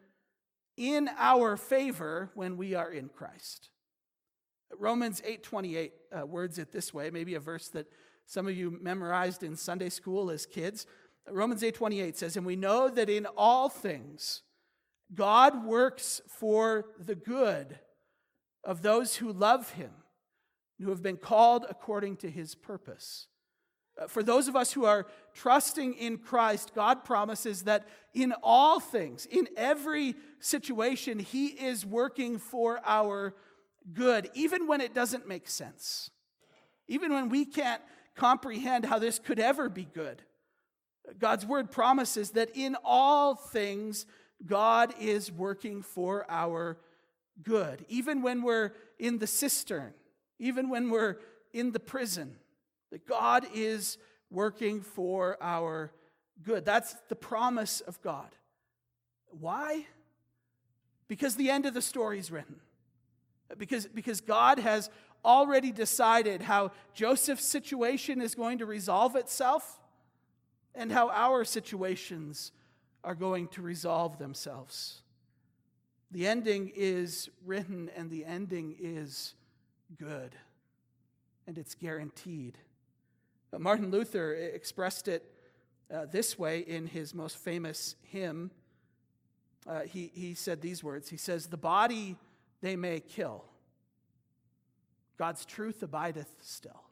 in 0.77 1.09
our 1.17 1.57
favor 1.57 2.31
when 2.33 2.57
we 2.57 2.75
are 2.75 2.91
in 2.91 3.09
Christ. 3.09 3.69
Romans 4.77 5.21
8:28 5.21 5.91
uh, 6.11 6.25
words 6.25 6.57
it 6.57 6.71
this 6.71 6.93
way, 6.93 7.09
maybe 7.09 7.35
a 7.35 7.39
verse 7.39 7.67
that 7.69 7.87
some 8.25 8.47
of 8.47 8.55
you 8.55 8.71
memorized 8.81 9.43
in 9.43 9.55
Sunday 9.55 9.89
school 9.89 10.31
as 10.31 10.45
kids. 10.45 10.85
Romans 11.29 11.63
8:28 11.63 12.17
says, 12.17 12.35
"And 12.35 12.45
we 12.45 12.55
know 12.55 12.89
that 12.89 13.09
in 13.09 13.25
all 13.25 13.69
things 13.69 14.43
God 15.13 15.65
works 15.65 16.21
for 16.27 16.93
the 16.97 17.15
good 17.15 17.79
of 18.63 18.81
those 18.81 19.17
who 19.17 19.31
love 19.31 19.71
him, 19.71 19.91
who 20.79 20.89
have 20.89 21.01
been 21.01 21.17
called 21.17 21.65
according 21.69 22.17
to 22.17 22.29
his 22.29 22.55
purpose." 22.55 23.27
Uh, 23.99 24.07
for 24.07 24.23
those 24.23 24.47
of 24.47 24.55
us 24.55 24.71
who 24.71 24.85
are 24.85 25.05
trusting 25.33 25.93
in 25.95 26.17
Christ, 26.17 26.73
God 26.73 27.03
promises 27.03 27.63
that 27.63 27.87
in 28.13 28.33
all 28.43 28.79
things, 28.79 29.25
in 29.25 29.47
every 29.57 30.15
situation, 30.39 31.19
He 31.19 31.47
is 31.47 31.85
working 31.85 32.37
for 32.37 32.79
our 32.85 33.35
good, 33.93 34.29
even 34.33 34.67
when 34.67 34.81
it 34.81 34.93
doesn't 34.93 35.27
make 35.27 35.47
sense, 35.47 36.09
even 36.87 37.13
when 37.13 37.29
we 37.29 37.45
can't 37.45 37.81
comprehend 38.15 38.85
how 38.85 38.99
this 38.99 39.19
could 39.19 39.39
ever 39.39 39.69
be 39.69 39.85
good. 39.85 40.21
God's 41.17 41.45
word 41.45 41.71
promises 41.71 42.31
that 42.31 42.51
in 42.53 42.77
all 42.83 43.35
things, 43.35 44.05
God 44.45 44.93
is 44.99 45.31
working 45.31 45.81
for 45.81 46.25
our 46.29 46.77
good, 47.41 47.85
even 47.87 48.21
when 48.21 48.41
we're 48.43 48.71
in 48.99 49.17
the 49.17 49.27
cistern, 49.27 49.93
even 50.39 50.69
when 50.69 50.89
we're 50.89 51.17
in 51.53 51.71
the 51.71 51.79
prison 51.79 52.35
that 52.91 53.07
God 53.07 53.45
is 53.53 53.97
working 54.29 54.81
for 54.81 55.37
our 55.41 55.91
good. 56.43 56.65
That's 56.65 56.95
the 57.09 57.15
promise 57.15 57.81
of 57.81 58.01
God. 58.01 58.29
Why? 59.27 59.85
Because 61.07 61.35
the 61.35 61.49
end 61.49 61.65
of 61.65 61.73
the 61.73 61.81
story 61.81 62.19
is 62.19 62.31
written. 62.31 62.55
Because, 63.57 63.85
because 63.87 64.21
God 64.21 64.59
has 64.59 64.89
already 65.23 65.71
decided 65.71 66.41
how 66.41 66.71
Joseph's 66.93 67.45
situation 67.45 68.21
is 68.21 68.35
going 68.35 68.59
to 68.59 68.65
resolve 68.65 69.15
itself 69.15 69.79
and 70.73 70.91
how 70.91 71.09
our 71.09 71.43
situations 71.43 72.51
are 73.03 73.15
going 73.15 73.47
to 73.49 73.61
resolve 73.61 74.17
themselves. 74.17 75.01
The 76.11 76.27
ending 76.27 76.71
is 76.75 77.29
written 77.45 77.89
and 77.95 78.09
the 78.09 78.25
ending 78.25 78.75
is 78.79 79.33
good, 79.97 80.35
and 81.47 81.57
it's 81.57 81.75
guaranteed. 81.75 82.57
Martin 83.59 83.91
Luther 83.91 84.33
expressed 84.33 85.07
it 85.07 85.29
uh, 85.93 86.05
this 86.05 86.39
way 86.39 86.59
in 86.59 86.87
his 86.87 87.13
most 87.13 87.37
famous 87.37 87.95
hymn. 88.03 88.51
Uh, 89.67 89.81
he, 89.81 90.11
he 90.13 90.33
said 90.33 90.61
these 90.61 90.83
words 90.83 91.09
He 91.09 91.17
says, 91.17 91.47
The 91.47 91.57
body 91.57 92.17
they 92.61 92.75
may 92.75 92.99
kill, 92.99 93.43
God's 95.17 95.45
truth 95.45 95.83
abideth 95.83 96.33
still. 96.41 96.83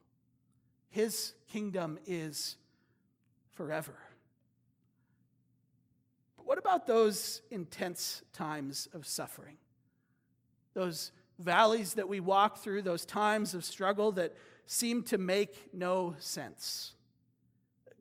His 0.90 1.34
kingdom 1.48 1.98
is 2.06 2.56
forever. 3.52 3.96
But 6.36 6.46
what 6.46 6.58
about 6.58 6.86
those 6.86 7.42
intense 7.50 8.22
times 8.32 8.88
of 8.92 9.06
suffering? 9.06 9.56
Those 10.74 11.12
valleys 11.40 11.94
that 11.94 12.08
we 12.08 12.20
walk 12.20 12.58
through, 12.58 12.82
those 12.82 13.04
times 13.04 13.54
of 13.54 13.64
struggle 13.64 14.12
that 14.12 14.34
seem 14.66 15.02
to 15.02 15.18
make 15.18 15.74
no 15.74 16.14
sense. 16.18 16.92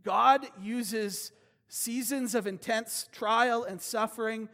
God 0.04 0.45
uses 0.62 1.32
seasons 1.67 2.36
of 2.36 2.47
intense 2.47 3.10
trial 3.12 3.63
and 3.63 3.82
suffering 3.82 4.49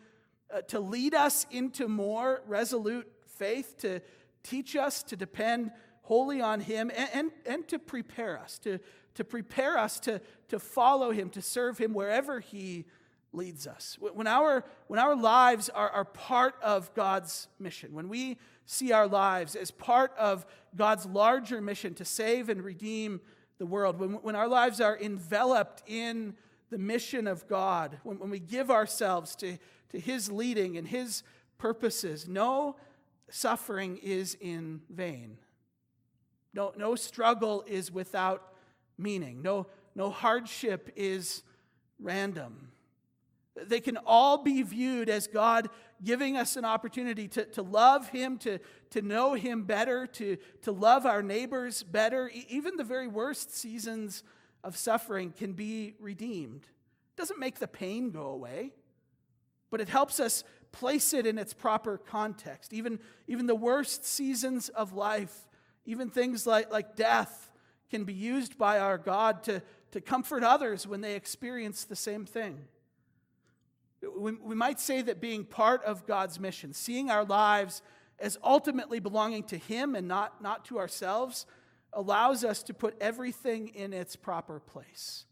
uh, 0.54 0.62
to 0.62 0.80
lead 0.80 1.14
us 1.14 1.46
into 1.52 1.88
more 1.88 2.42
resolute 2.48 3.12
faith, 3.26 3.78
to 3.78 4.02
teach 4.44 4.76
us 4.76 5.04
to 5.04 5.16
depend 5.16 5.72
wholly 6.04 6.40
on 6.40 6.60
Him, 6.60 6.92
and, 6.96 7.10
and, 7.14 7.32
and 7.46 7.68
to 7.68 7.80
prepare 7.80 8.40
us, 8.40 8.60
to, 8.60 8.80
to 9.16 9.24
prepare 9.24 9.78
us 9.78 10.00
to, 10.02 10.22
to 10.50 10.60
follow 10.60 11.12
Him, 11.12 11.30
to 11.32 11.42
serve 11.42 11.78
Him 11.78 11.94
wherever 11.94 12.40
He 12.40 12.86
leads 13.34 13.68
us. 13.68 13.98
When 14.00 14.28
our, 14.28 14.64
when 14.88 15.00
our 15.00 15.16
lives 15.16 15.70
are, 15.70 15.90
are 15.90 16.06
part 16.06 16.56
of 16.62 16.94
God's 16.94 17.48
mission, 17.60 17.94
when 17.94 18.08
we 18.08 18.38
see 18.66 18.92
our 18.92 19.08
lives 19.08 19.56
as 19.56 19.72
part 19.72 20.14
of 20.18 20.46
God's 20.76 21.06
larger 21.06 21.62
mission 21.62 21.94
to 21.96 22.06
save 22.06 22.50
and 22.50 22.64
redeem 22.64 23.22
the 23.58 23.66
world, 23.66 24.00
when, 24.00 24.14
when 24.16 24.36
our 24.36 24.48
lives 24.48 24.82
are 24.82 24.98
enveloped 25.00 25.84
in 25.88 26.36
the 26.70 26.78
mission 26.78 27.28
of 27.28 27.48
God, 27.48 27.98
when, 28.04 28.20
when 28.20 28.30
we 28.30 28.40
give 28.40 28.70
ourselves 28.70 29.36
to, 29.38 29.58
to 29.90 30.00
His 30.00 30.32
leading 30.32 30.78
and 30.78 30.88
His 30.88 31.24
purposes, 31.58 32.28
no 32.28 32.76
suffering 33.30 33.98
is 33.98 34.36
in 34.42 34.82
vain. 34.90 35.38
No, 36.54 36.74
no 36.78 36.96
struggle 36.96 37.64
is 37.68 37.92
without 37.92 38.54
meaning. 38.98 39.42
No, 39.42 39.68
no 39.94 40.10
hardship 40.10 40.92
is 40.96 41.44
random. 42.00 42.70
They 43.56 43.80
can 43.80 43.98
all 44.06 44.38
be 44.38 44.62
viewed 44.64 45.10
as 45.10 45.28
God 45.28 45.70
giving 46.04 46.36
us 46.36 46.58
an 46.58 46.66
opportunity 46.66 47.28
to, 47.30 47.46
to 47.46 47.62
love 47.62 48.10
Him, 48.10 48.38
to, 48.40 48.60
to 48.90 49.02
know 49.02 49.34
Him 49.34 49.64
better, 49.64 50.08
to, 50.08 50.38
to 50.64 50.72
love 50.72 51.06
our 51.06 51.24
neighbors 51.24 51.82
better. 51.82 52.30
Even 52.50 52.76
the 52.76 52.84
very 52.84 53.08
worst 53.08 53.56
seasons 53.56 54.24
of 54.64 54.76
suffering 54.76 55.32
can 55.32 55.54
be 55.54 55.94
redeemed. 56.00 56.64
It 56.64 57.18
doesn't 57.18 57.40
make 57.40 57.60
the 57.60 57.68
pain 57.68 58.12
go 58.12 58.28
away, 58.28 58.74
but 59.70 59.80
it 59.80 59.88
helps 59.88 60.20
us 60.20 60.44
place 60.74 61.14
it 61.14 61.26
in 61.26 61.38
its 61.38 61.54
proper 61.54 61.98
context. 61.98 62.74
Even, 62.74 63.00
even 63.28 63.48
the 63.48 63.56
worst 63.56 64.06
seasons 64.06 64.68
of 64.70 64.92
life, 64.92 65.48
even 65.86 66.10
things 66.10 66.46
like, 66.46 66.72
like 66.74 66.98
death, 66.98 67.52
can 67.90 68.04
be 68.04 68.14
used 68.14 68.58
by 68.58 68.80
our 68.80 68.98
God 68.98 69.44
to, 69.44 69.62
to 69.92 70.02
comfort 70.02 70.44
others 70.44 70.86
when 70.86 71.00
they 71.00 71.16
experience 71.16 71.86
the 71.86 71.96
same 71.96 72.26
thing. 72.26 72.66
We, 74.02 74.34
we 74.34 74.56
might 74.56 74.80
say 74.80 75.02
that 75.02 75.22
being 75.22 75.46
part 75.46 75.84
of 75.84 76.06
God's 76.06 76.40
mission, 76.40 76.74
seeing 76.74 77.10
our 77.10 77.26
lives 77.26 77.82
as 78.20 78.38
ultimately 78.44 79.00
belonging 79.00 79.44
to 79.44 79.58
Him 79.58 79.96
and 79.96 80.08
not, 80.08 80.42
not 80.42 80.66
to 80.66 80.80
ourselves, 80.80 81.46
allows 81.94 82.44
us 82.44 82.64
to 82.64 82.74
put 82.74 82.96
everything 83.02 83.70
in 83.70 83.94
its 83.94 84.16
proper 84.16 84.60
place. 84.60 85.26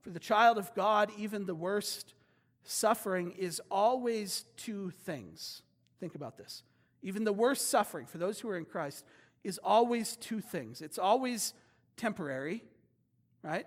For 0.00 0.10
the 0.10 0.20
child 0.20 0.58
of 0.58 0.74
God, 0.74 1.10
even 1.18 1.46
the 1.46 1.54
worst 1.54 2.14
suffering 2.62 3.32
is 3.32 3.60
always 3.70 4.44
two 4.56 4.90
things. 5.04 5.62
Think 6.00 6.14
about 6.14 6.36
this. 6.36 6.62
Even 7.02 7.24
the 7.24 7.32
worst 7.32 7.68
suffering, 7.68 8.06
for 8.06 8.18
those 8.18 8.40
who 8.40 8.48
are 8.48 8.56
in 8.56 8.64
Christ, 8.64 9.04
is 9.44 9.58
always 9.62 10.16
two 10.16 10.40
things 10.40 10.82
it's 10.82 10.98
always 10.98 11.54
temporary, 11.96 12.62
right? 13.42 13.66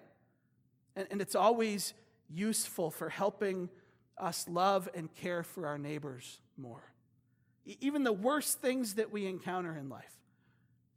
And, 0.96 1.08
and 1.12 1.22
it's 1.22 1.36
always 1.36 1.94
useful 2.34 2.92
for 2.92 3.10
helping 3.10 3.70
us 4.18 4.48
love 4.48 4.90
and 4.94 5.14
care 5.16 5.44
for 5.44 5.68
our 5.68 5.78
neighbors 5.78 6.40
more. 6.58 6.84
Even 7.66 8.04
the 8.04 8.14
worst 8.14 8.60
things 8.60 8.96
that 8.96 9.12
we 9.12 9.26
encounter 9.26 9.76
in 9.76 9.90
life, 9.90 10.14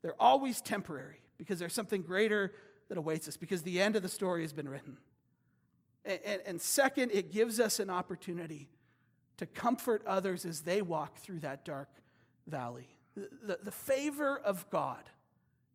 they're 0.03 0.21
always 0.21 0.61
temporary 0.61 1.21
because 1.39 1.59
there's 1.59 1.75
something 1.75 2.03
greater 2.03 2.53
that 2.89 2.99
awaits 2.99 3.29
us, 3.29 3.37
because 3.37 3.63
the 3.63 3.81
end 3.81 3.97
of 3.97 4.03
the 4.03 4.09
story 4.09 4.43
has 4.43 4.53
been 4.53 4.69
written. 4.69 4.99
And, 6.05 6.21
and, 6.25 6.43
and 6.47 6.61
second, 6.61 7.11
it 7.13 7.33
gives 7.33 7.59
us 7.59 7.81
an 7.81 7.89
opportunity 7.89 8.69
to 9.39 9.47
comfort 9.47 10.03
others 10.07 10.45
as 10.45 10.61
they 10.61 10.83
walk 10.83 11.17
through 11.17 11.41
that 11.41 11.65
dark 11.65 11.89
valley. 12.47 12.89
The, 13.17 13.29
the, 13.47 13.59
the 13.65 13.71
favor 13.71 14.39
of 14.39 14.69
God. 14.71 15.03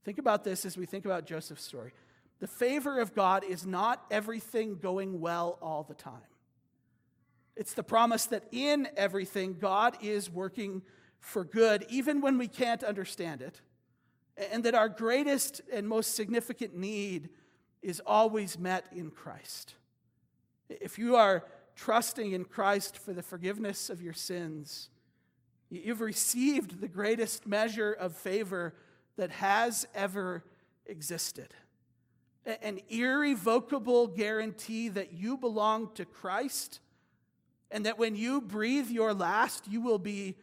Think 0.03 0.17
about 0.17 0.43
this 0.43 0.65
as 0.65 0.77
we 0.77 0.85
think 0.85 1.05
about 1.05 1.25
Joseph's 1.25 1.63
story. 1.63 1.91
The 2.39 2.47
favor 2.47 2.99
of 2.99 3.13
God 3.13 3.43
is 3.43 3.65
not 3.65 4.05
everything 4.09 4.77
going 4.77 5.19
well 5.19 5.57
all 5.61 5.83
the 5.83 5.93
time. 5.93 6.21
It's 7.55 7.73
the 7.73 7.83
promise 7.83 8.25
that 8.27 8.45
in 8.51 8.87
everything, 8.95 9.57
God 9.59 9.97
is 10.01 10.29
working 10.29 10.81
for 11.19 11.43
good, 11.43 11.85
even 11.89 12.21
when 12.21 12.37
we 12.37 12.47
can't 12.47 12.83
understand 12.83 13.41
it, 13.41 13.59
and 14.51 14.63
that 14.63 14.75
our 14.75 14.87
greatest 14.87 15.61
and 15.71 15.85
most 15.87 16.15
significant 16.15 16.73
need 16.73 17.29
is 17.81 18.01
always 18.05 18.57
met 18.57 18.85
in 18.93 19.11
Christ. 19.11 19.75
If 20.69 20.97
you 20.97 21.17
are 21.17 21.43
trusting 21.75 22.31
in 22.31 22.45
Christ 22.45 22.97
for 22.97 23.11
the 23.11 23.23
forgiveness 23.23 23.89
of 23.89 24.01
your 24.01 24.13
sins, 24.13 24.89
you've 25.69 26.01
received 26.01 26.79
the 26.79 26.87
greatest 26.87 27.45
measure 27.45 27.91
of 27.91 28.15
favor 28.15 28.73
that 29.17 29.31
has 29.31 29.85
ever 29.93 30.45
existed. 30.85 31.53
An 32.61 32.79
irrevocable 32.89 34.07
guarantee 34.07 34.89
that 34.89 35.13
you 35.13 35.37
belong 35.37 35.91
to 35.95 36.05
Christ 36.05 36.79
and 37.71 37.85
that 37.85 37.99
when 37.99 38.15
you 38.15 38.41
breathe 38.41 38.89
your 38.89 39.13
last, 39.13 39.67
you 39.67 39.81
will 39.81 39.99
be 39.99 40.35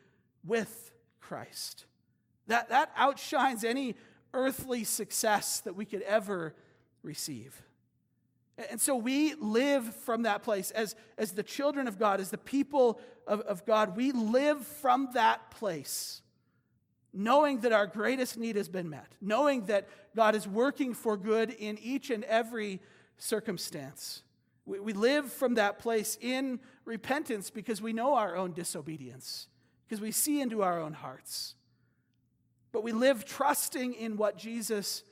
with 0.45 0.93
Christ. 1.21 1.87
That, 2.47 2.69
that 2.69 2.93
outshines 2.97 3.65
any 3.65 3.97
earthly 4.33 4.85
success 4.85 5.61
that 5.61 5.75
we 5.75 5.85
could 5.85 6.03
ever 6.03 6.55
receive. 7.03 7.63
And 8.71 8.81
so 8.81 8.97
we 8.97 9.35
live 9.35 9.95
from 9.95 10.23
that 10.23 10.43
place 10.43 10.71
as, 10.71 10.95
as 11.19 11.33
the 11.33 11.43
children 11.43 11.89
of 11.89 11.99
God, 11.99 12.21
as 12.21 12.31
the 12.31 12.39
people 12.39 13.01
of, 13.27 13.41
of 13.43 13.67
God. 13.67 13.97
We 13.97 14.13
live 14.13 14.67
from 14.67 15.11
that 15.15 15.51
place, 15.51 16.23
knowing 17.17 17.61
that 17.61 17.73
our 17.73 17.87
greatest 17.87 18.37
need 18.37 18.57
has 18.57 18.69
been 18.69 18.91
met, 18.91 19.15
knowing 19.21 19.67
that 19.67 19.89
God 20.15 20.35
is 20.35 20.47
working 20.47 20.95
for 20.95 21.17
good 21.17 21.51
in 21.51 21.79
each 21.79 22.11
and 22.11 22.25
every 22.25 22.81
circumstance. 23.17 24.23
We, 24.67 24.81
we 24.81 24.93
live 24.93 25.33
from 25.33 25.55
that 25.55 25.79
place 25.79 26.19
in 26.21 26.61
repentance 26.85 27.51
because 27.51 27.81
we 27.81 27.93
know 27.93 28.15
our 28.15 28.37
own 28.37 28.53
disobedience, 28.53 29.49
because 29.87 30.01
we 30.01 30.13
see 30.13 30.41
into 30.41 30.63
our 30.63 30.81
own 30.81 30.93
hearts. 30.93 31.55
But 32.73 32.83
we 32.83 32.93
live 32.93 33.25
trusting 33.25 33.95
in 33.95 34.17
what 34.17 34.37
Jesus 34.37 35.03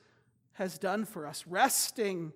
has 0.55 0.79
done 0.79 1.05
for 1.05 1.27
us, 1.27 1.45
resting 1.47 2.33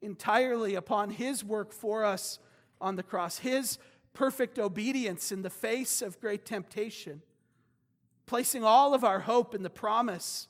entirely 0.00 0.74
upon 0.74 1.10
his 1.10 1.44
work 1.44 1.72
for 1.72 2.04
us 2.04 2.40
on 2.80 2.96
the 2.96 3.02
cross, 3.02 3.38
his 3.38 3.78
perfect 4.12 4.58
obedience 4.58 5.30
in 5.30 5.42
the 5.42 5.50
face 5.50 6.02
of 6.02 6.20
great 6.20 6.44
temptation, 6.44 7.22
placing 8.26 8.64
all 8.64 8.94
of 8.94 9.04
our 9.04 9.20
hope 9.20 9.54
in 9.54 9.62
the 9.62 9.70
promise 9.70 10.48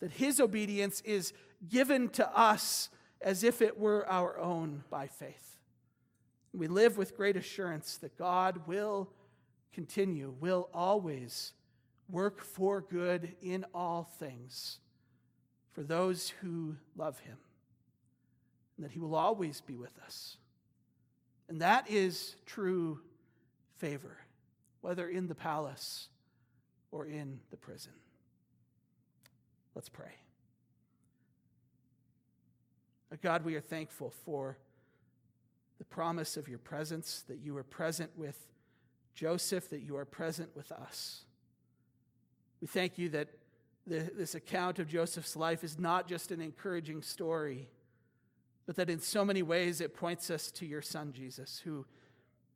that 0.00 0.12
his 0.12 0.40
obedience 0.40 1.00
is 1.02 1.32
given 1.68 2.08
to 2.10 2.36
us 2.36 2.90
as 3.20 3.42
if 3.42 3.62
it 3.62 3.78
were 3.78 4.08
our 4.08 4.38
own 4.38 4.84
by 4.90 5.06
faith. 5.06 5.58
We 6.52 6.68
live 6.68 6.96
with 6.96 7.16
great 7.16 7.36
assurance 7.36 7.96
that 7.98 8.16
God 8.16 8.66
will 8.66 9.10
continue, 9.72 10.34
will 10.38 10.68
always 10.72 11.52
work 12.08 12.40
for 12.40 12.80
good 12.80 13.34
in 13.42 13.64
all 13.74 14.04
things 14.18 14.78
for 15.72 15.82
those 15.82 16.28
who 16.40 16.76
love 16.96 17.18
him, 17.20 17.36
and 18.76 18.84
that 18.84 18.92
he 18.92 19.00
will 19.00 19.16
always 19.16 19.60
be 19.60 19.74
with 19.74 19.98
us. 20.04 20.36
And 21.48 21.60
that 21.60 21.90
is 21.90 22.36
true 22.46 23.00
favor, 23.76 24.18
whether 24.80 25.08
in 25.08 25.26
the 25.26 25.34
palace 25.34 26.08
or 26.94 27.06
in 27.06 27.40
the 27.50 27.56
prison. 27.56 27.92
Let's 29.74 29.88
pray. 29.88 30.12
God, 33.20 33.44
we 33.44 33.56
are 33.56 33.60
thankful 33.60 34.12
for 34.24 34.58
the 35.78 35.84
promise 35.84 36.36
of 36.36 36.48
your 36.48 36.58
presence, 36.58 37.24
that 37.28 37.38
you 37.38 37.56
are 37.56 37.64
present 37.64 38.10
with 38.16 38.38
Joseph, 39.12 39.68
that 39.70 39.80
you 39.80 39.96
are 39.96 40.04
present 40.04 40.50
with 40.54 40.70
us. 40.70 41.24
We 42.60 42.68
thank 42.68 42.96
you 42.96 43.08
that 43.10 43.28
the, 43.86 44.10
this 44.16 44.36
account 44.36 44.78
of 44.78 44.88
Joseph's 44.88 45.34
life 45.34 45.64
is 45.64 45.78
not 45.78 46.06
just 46.06 46.30
an 46.30 46.40
encouraging 46.40 47.02
story, 47.02 47.68
but 48.66 48.76
that 48.76 48.88
in 48.88 49.00
so 49.00 49.24
many 49.24 49.42
ways 49.42 49.80
it 49.80 49.94
points 49.94 50.30
us 50.30 50.50
to 50.52 50.66
your 50.66 50.82
son, 50.82 51.12
Jesus, 51.12 51.60
who 51.64 51.86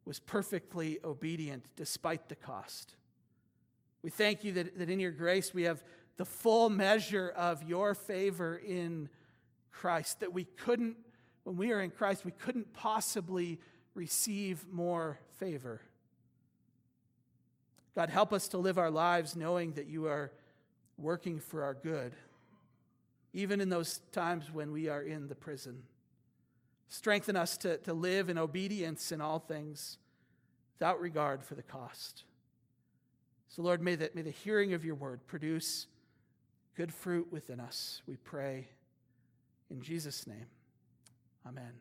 was 0.05 0.21
perfectly 0.21 0.99
obedient 1.05 1.65
despite 1.77 2.29
the 2.29 2.37
cost. 2.37 2.95
We 4.09 4.13
thank 4.13 4.43
you 4.43 4.53
that, 4.53 4.79
that 4.79 4.89
in 4.89 5.01
your 5.01 5.11
grace 5.11 5.53
we 5.53 5.65
have 5.65 5.85
the 6.17 6.25
full 6.25 6.71
measure 6.71 7.29
of 7.37 7.63
your 7.63 7.95
favor 7.95 8.57
in 8.57 9.11
Christ, 9.71 10.21
that 10.21 10.33
we 10.33 10.45
couldn't, 10.45 10.97
when 11.45 11.59
we 11.59 11.73
are 11.73 11.83
in 11.83 11.91
Christ, 11.91 12.25
we 12.25 12.31
couldn't 12.31 12.73
possibly 12.73 13.59
receive 13.95 14.65
more 14.73 15.19
favor. 15.39 15.83
God, 17.95 18.09
help 18.09 18.33
us 18.33 18.49
to 18.49 18.57
live 18.57 18.79
our 18.79 18.91
lives 18.91 19.37
knowing 19.37 19.73
that 19.73 19.89
you 19.89 20.07
are 20.07 20.33
working 20.97 21.39
for 21.39 21.63
our 21.63 21.75
good, 21.75 22.15
even 23.35 23.61
in 23.61 23.69
those 23.69 24.01
times 24.13 24.51
when 24.51 24.73
we 24.73 24.89
are 24.89 25.03
in 25.03 25.29
the 25.29 25.35
prison. 25.35 25.83
Strengthen 26.89 27.37
us 27.37 27.59
to, 27.59 27.77
to 27.77 27.93
live 27.93 28.31
in 28.31 28.39
obedience 28.39 29.13
in 29.13 29.21
all 29.21 29.39
things 29.39 29.99
without 30.79 30.99
regard 30.99 31.45
for 31.45 31.57
the 31.57 31.63
cost. 31.63 32.25
So, 33.49 33.63
Lord, 33.63 33.81
may 33.81 33.95
the, 33.95 34.11
may 34.15 34.23
the 34.23 34.31
hearing 34.31 34.75
of 34.75 34.85
your 34.85 34.95
word 34.95 35.27
produce 35.27 35.87
good 36.77 36.93
fruit 36.93 37.27
within 37.33 37.61
us, 37.61 38.03
we 38.07 38.17
pray. 38.17 38.69
In 39.71 39.83
Jesus' 39.83 40.27
name, 40.27 40.47
amen. 41.47 41.73